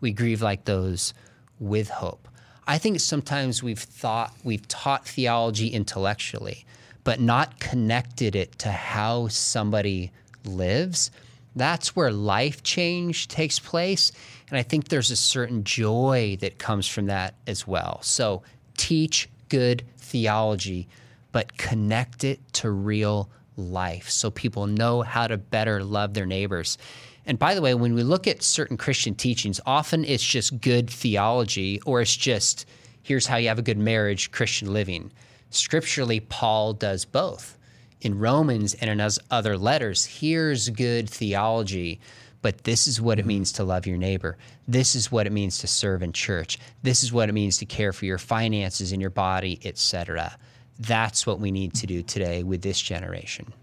We 0.01 0.11
grieve 0.11 0.41
like 0.41 0.65
those 0.65 1.13
with 1.59 1.89
hope. 1.89 2.28
I 2.67 2.78
think 2.78 2.99
sometimes 2.99 3.63
we've 3.63 3.80
thought 3.80 4.34
we've 4.43 4.67
taught 4.67 5.07
theology 5.07 5.70
intellectually, 5.70 6.65
but 7.03 7.20
not 7.20 7.59
connected 7.59 8.36
it 8.36 8.59
to 8.59 8.72
how 8.72 9.28
somebody 9.28 10.11
lives. 10.45 11.09
That's 11.55 11.95
where 11.95 12.11
life 12.11 12.61
change 12.61 13.28
takes 13.28 13.57
place. 13.59 14.11
And 14.49 14.57
I 14.57 14.63
think 14.63 14.88
there's 14.88 15.11
a 15.11 15.15
certain 15.15 15.63
joy 15.63 16.38
that 16.41 16.59
comes 16.59 16.88
from 16.88 17.07
that 17.07 17.34
as 17.47 17.67
well. 17.67 17.99
So 18.03 18.43
teach 18.78 19.28
good 19.49 19.84
theology, 19.97 20.88
but 21.32 21.58
connect 21.58 22.24
it 22.24 22.40
to 22.54 22.72
real 22.72 23.30
life 23.56 24.10
so 24.10 24.32
people 24.32 24.68
know 24.68 25.02
how 25.02 25.28
to 25.28 25.38
better 25.38 25.84
love 25.84 26.14
their 26.14 26.26
neighbors. 26.26 26.78
And 27.26 27.38
by 27.38 27.54
the 27.54 27.62
way, 27.62 27.74
when 27.74 27.94
we 27.94 28.04
look 28.04 28.28
at 28.28 28.42
certain 28.42 28.78
Christian 28.78 29.16
teachings, 29.16 29.60
often 29.66 30.06
it's 30.06 30.24
just 30.24 30.62
good 30.62 30.90
theology 30.90 31.82
or 31.86 32.02
it's 32.02 32.16
just 32.16 32.66
here's 33.04 33.28
how 33.28 33.38
you 33.38 33.50
have 33.50 33.60
a 33.60 33.64
good 33.64 33.78
marriage, 33.78 34.32
Christian 34.32 34.74
living. 34.74 35.12
Scripturally, 35.50 36.20
Paul 36.20 36.74
does 36.74 37.06
both. 37.06 37.58
In 38.02 38.18
Romans 38.18 38.76
and 38.76 38.90
in 38.90 39.10
other 39.30 39.58
letters, 39.58 40.06
here's 40.06 40.70
good 40.70 41.10
theology 41.10 42.00
but 42.42 42.64
this 42.64 42.88
is 42.88 43.02
what 43.02 43.20
it 43.20 43.26
means 43.26 43.52
to 43.54 43.64
love 43.64 43.86
your 43.86 43.98
neighbor. 43.98 44.38
This 44.68 44.96
is 44.96 45.12
what 45.12 45.28
it 45.28 45.34
means 45.34 45.58
to 45.60 45.68
serve 45.68 46.02
in 46.02 46.14
church. 46.14 46.58
This 46.84 47.04
is 47.04 47.12
what 47.12 47.30
it 47.30 47.34
means 47.34 47.58
to 47.58 47.66
care 47.66 47.92
for 47.92 48.06
your 48.06 48.18
finances 48.18 48.92
and 48.92 49.02
your 49.02 49.10
body, 49.10 49.60
etc. 49.66 50.38
That's 50.80 51.28
what 51.28 51.40
we 51.40 51.52
need 51.52 51.74
to 51.76 51.88
do 51.88 52.02
today 52.02 52.44
with 52.44 52.62
this 52.62 52.80
generation. 52.80 53.54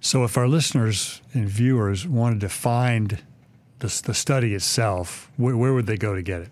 So, 0.00 0.24
if 0.24 0.36
our 0.36 0.48
listeners 0.48 1.20
and 1.34 1.48
viewers 1.48 2.06
wanted 2.06 2.40
to 2.40 2.48
find 2.48 3.18
the, 3.80 4.02
the 4.04 4.14
study 4.14 4.54
itself, 4.54 5.30
where, 5.36 5.56
where 5.56 5.74
would 5.74 5.86
they 5.86 5.96
go 5.96 6.14
to 6.14 6.22
get 6.22 6.42
it? 6.42 6.48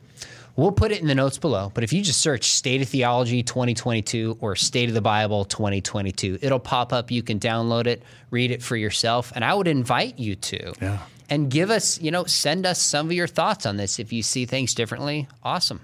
We'll 0.57 0.73
put 0.73 0.93
it 0.93 1.01
in 1.01 1.09
the 1.09 1.15
notes 1.15 1.39
below. 1.39 1.73
But 1.75 1.83
if 1.83 1.93
you 1.93 2.01
just 2.03 2.21
search 2.21 2.45
State 2.45 2.81
of 2.81 2.89
Theology 2.89 3.43
2022 3.43 4.39
or 4.41 4.55
State 4.55 4.89
of 4.89 4.95
the 4.95 5.01
Bible 5.01 5.45
2022, 5.45 6.39
it'll 6.43 6.61
pop 6.61 6.93
up. 6.93 7.11
You 7.11 7.25
can 7.25 7.41
download 7.41 7.87
it, 7.87 8.05
read 8.31 8.53
it 8.53 8.62
for 8.62 8.77
yourself. 8.77 9.33
And 9.35 9.45
I 9.45 9.55
would 9.55 9.67
invite 9.67 10.19
you 10.19 10.37
to. 10.37 10.73
Yeah 10.81 10.99
and 11.31 11.51
give 11.51 11.71
us, 11.71 12.01
you 12.01 12.11
know, 12.11 12.25
send 12.25 12.67
us 12.67 12.81
some 12.81 13.07
of 13.07 13.12
your 13.12 13.27
thoughts 13.27 13.67
on 13.67 13.77
this. 13.77 13.99
If 13.99 14.12
you 14.12 14.23
see 14.23 14.47
things 14.47 14.75
differently, 14.75 15.29
awesome. 15.43 15.81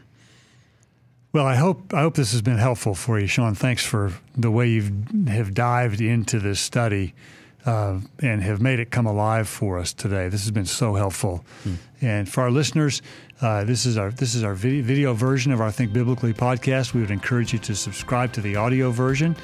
Well, 1.32 1.46
I 1.46 1.54
hope 1.54 1.94
I 1.94 2.00
hope 2.00 2.14
this 2.14 2.32
has 2.32 2.42
been 2.42 2.58
helpful 2.58 2.94
for 2.94 3.18
you, 3.18 3.28
Sean. 3.28 3.54
Thanks 3.54 3.84
for 3.84 4.12
the 4.36 4.50
way 4.50 4.68
you 4.68 5.04
have 5.28 5.54
dived 5.54 6.00
into 6.00 6.40
this 6.40 6.58
study 6.58 7.14
uh, 7.64 8.00
and 8.20 8.42
have 8.42 8.60
made 8.60 8.80
it 8.80 8.90
come 8.90 9.06
alive 9.06 9.48
for 9.48 9.78
us 9.78 9.92
today. 9.92 10.28
This 10.28 10.42
has 10.42 10.50
been 10.50 10.66
so 10.66 10.94
helpful. 10.94 11.44
Hmm. 11.62 11.74
And 12.00 12.28
for 12.28 12.42
our 12.42 12.50
listeners, 12.50 13.00
uh, 13.40 13.62
this 13.62 13.86
is 13.86 13.96
our 13.96 14.10
this 14.10 14.34
is 14.34 14.42
our 14.42 14.54
video, 14.54 14.82
video 14.82 15.14
version 15.14 15.52
of 15.52 15.60
our 15.60 15.70
Think 15.70 15.92
Biblically 15.92 16.34
podcast. 16.34 16.94
We 16.94 17.00
would 17.00 17.12
encourage 17.12 17.52
you 17.52 17.60
to 17.60 17.76
subscribe 17.76 18.32
to 18.32 18.40
the 18.40 18.56
audio 18.56 18.90
version 18.90 19.36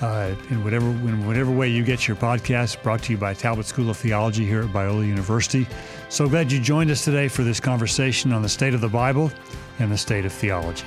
uh, 0.00 0.34
in 0.50 0.64
whatever 0.64 0.86
in 0.86 1.24
whatever 1.24 1.52
way 1.52 1.68
you 1.68 1.84
get 1.84 2.08
your 2.08 2.16
podcast. 2.16 2.82
Brought 2.82 3.04
to 3.04 3.12
you 3.12 3.18
by 3.18 3.34
Talbot 3.34 3.66
School 3.66 3.90
of 3.90 3.96
Theology 3.96 4.44
here 4.44 4.62
at 4.62 4.70
Biola 4.70 5.06
University. 5.06 5.68
So 6.08 6.28
glad 6.28 6.50
you 6.50 6.60
joined 6.60 6.90
us 6.90 7.04
today 7.04 7.28
for 7.28 7.44
this 7.44 7.60
conversation 7.60 8.32
on 8.32 8.42
the 8.42 8.48
state 8.48 8.74
of 8.74 8.80
the 8.80 8.88
Bible 8.88 9.30
and 9.78 9.92
the 9.92 9.98
state 9.98 10.24
of 10.24 10.32
theology. 10.32 10.86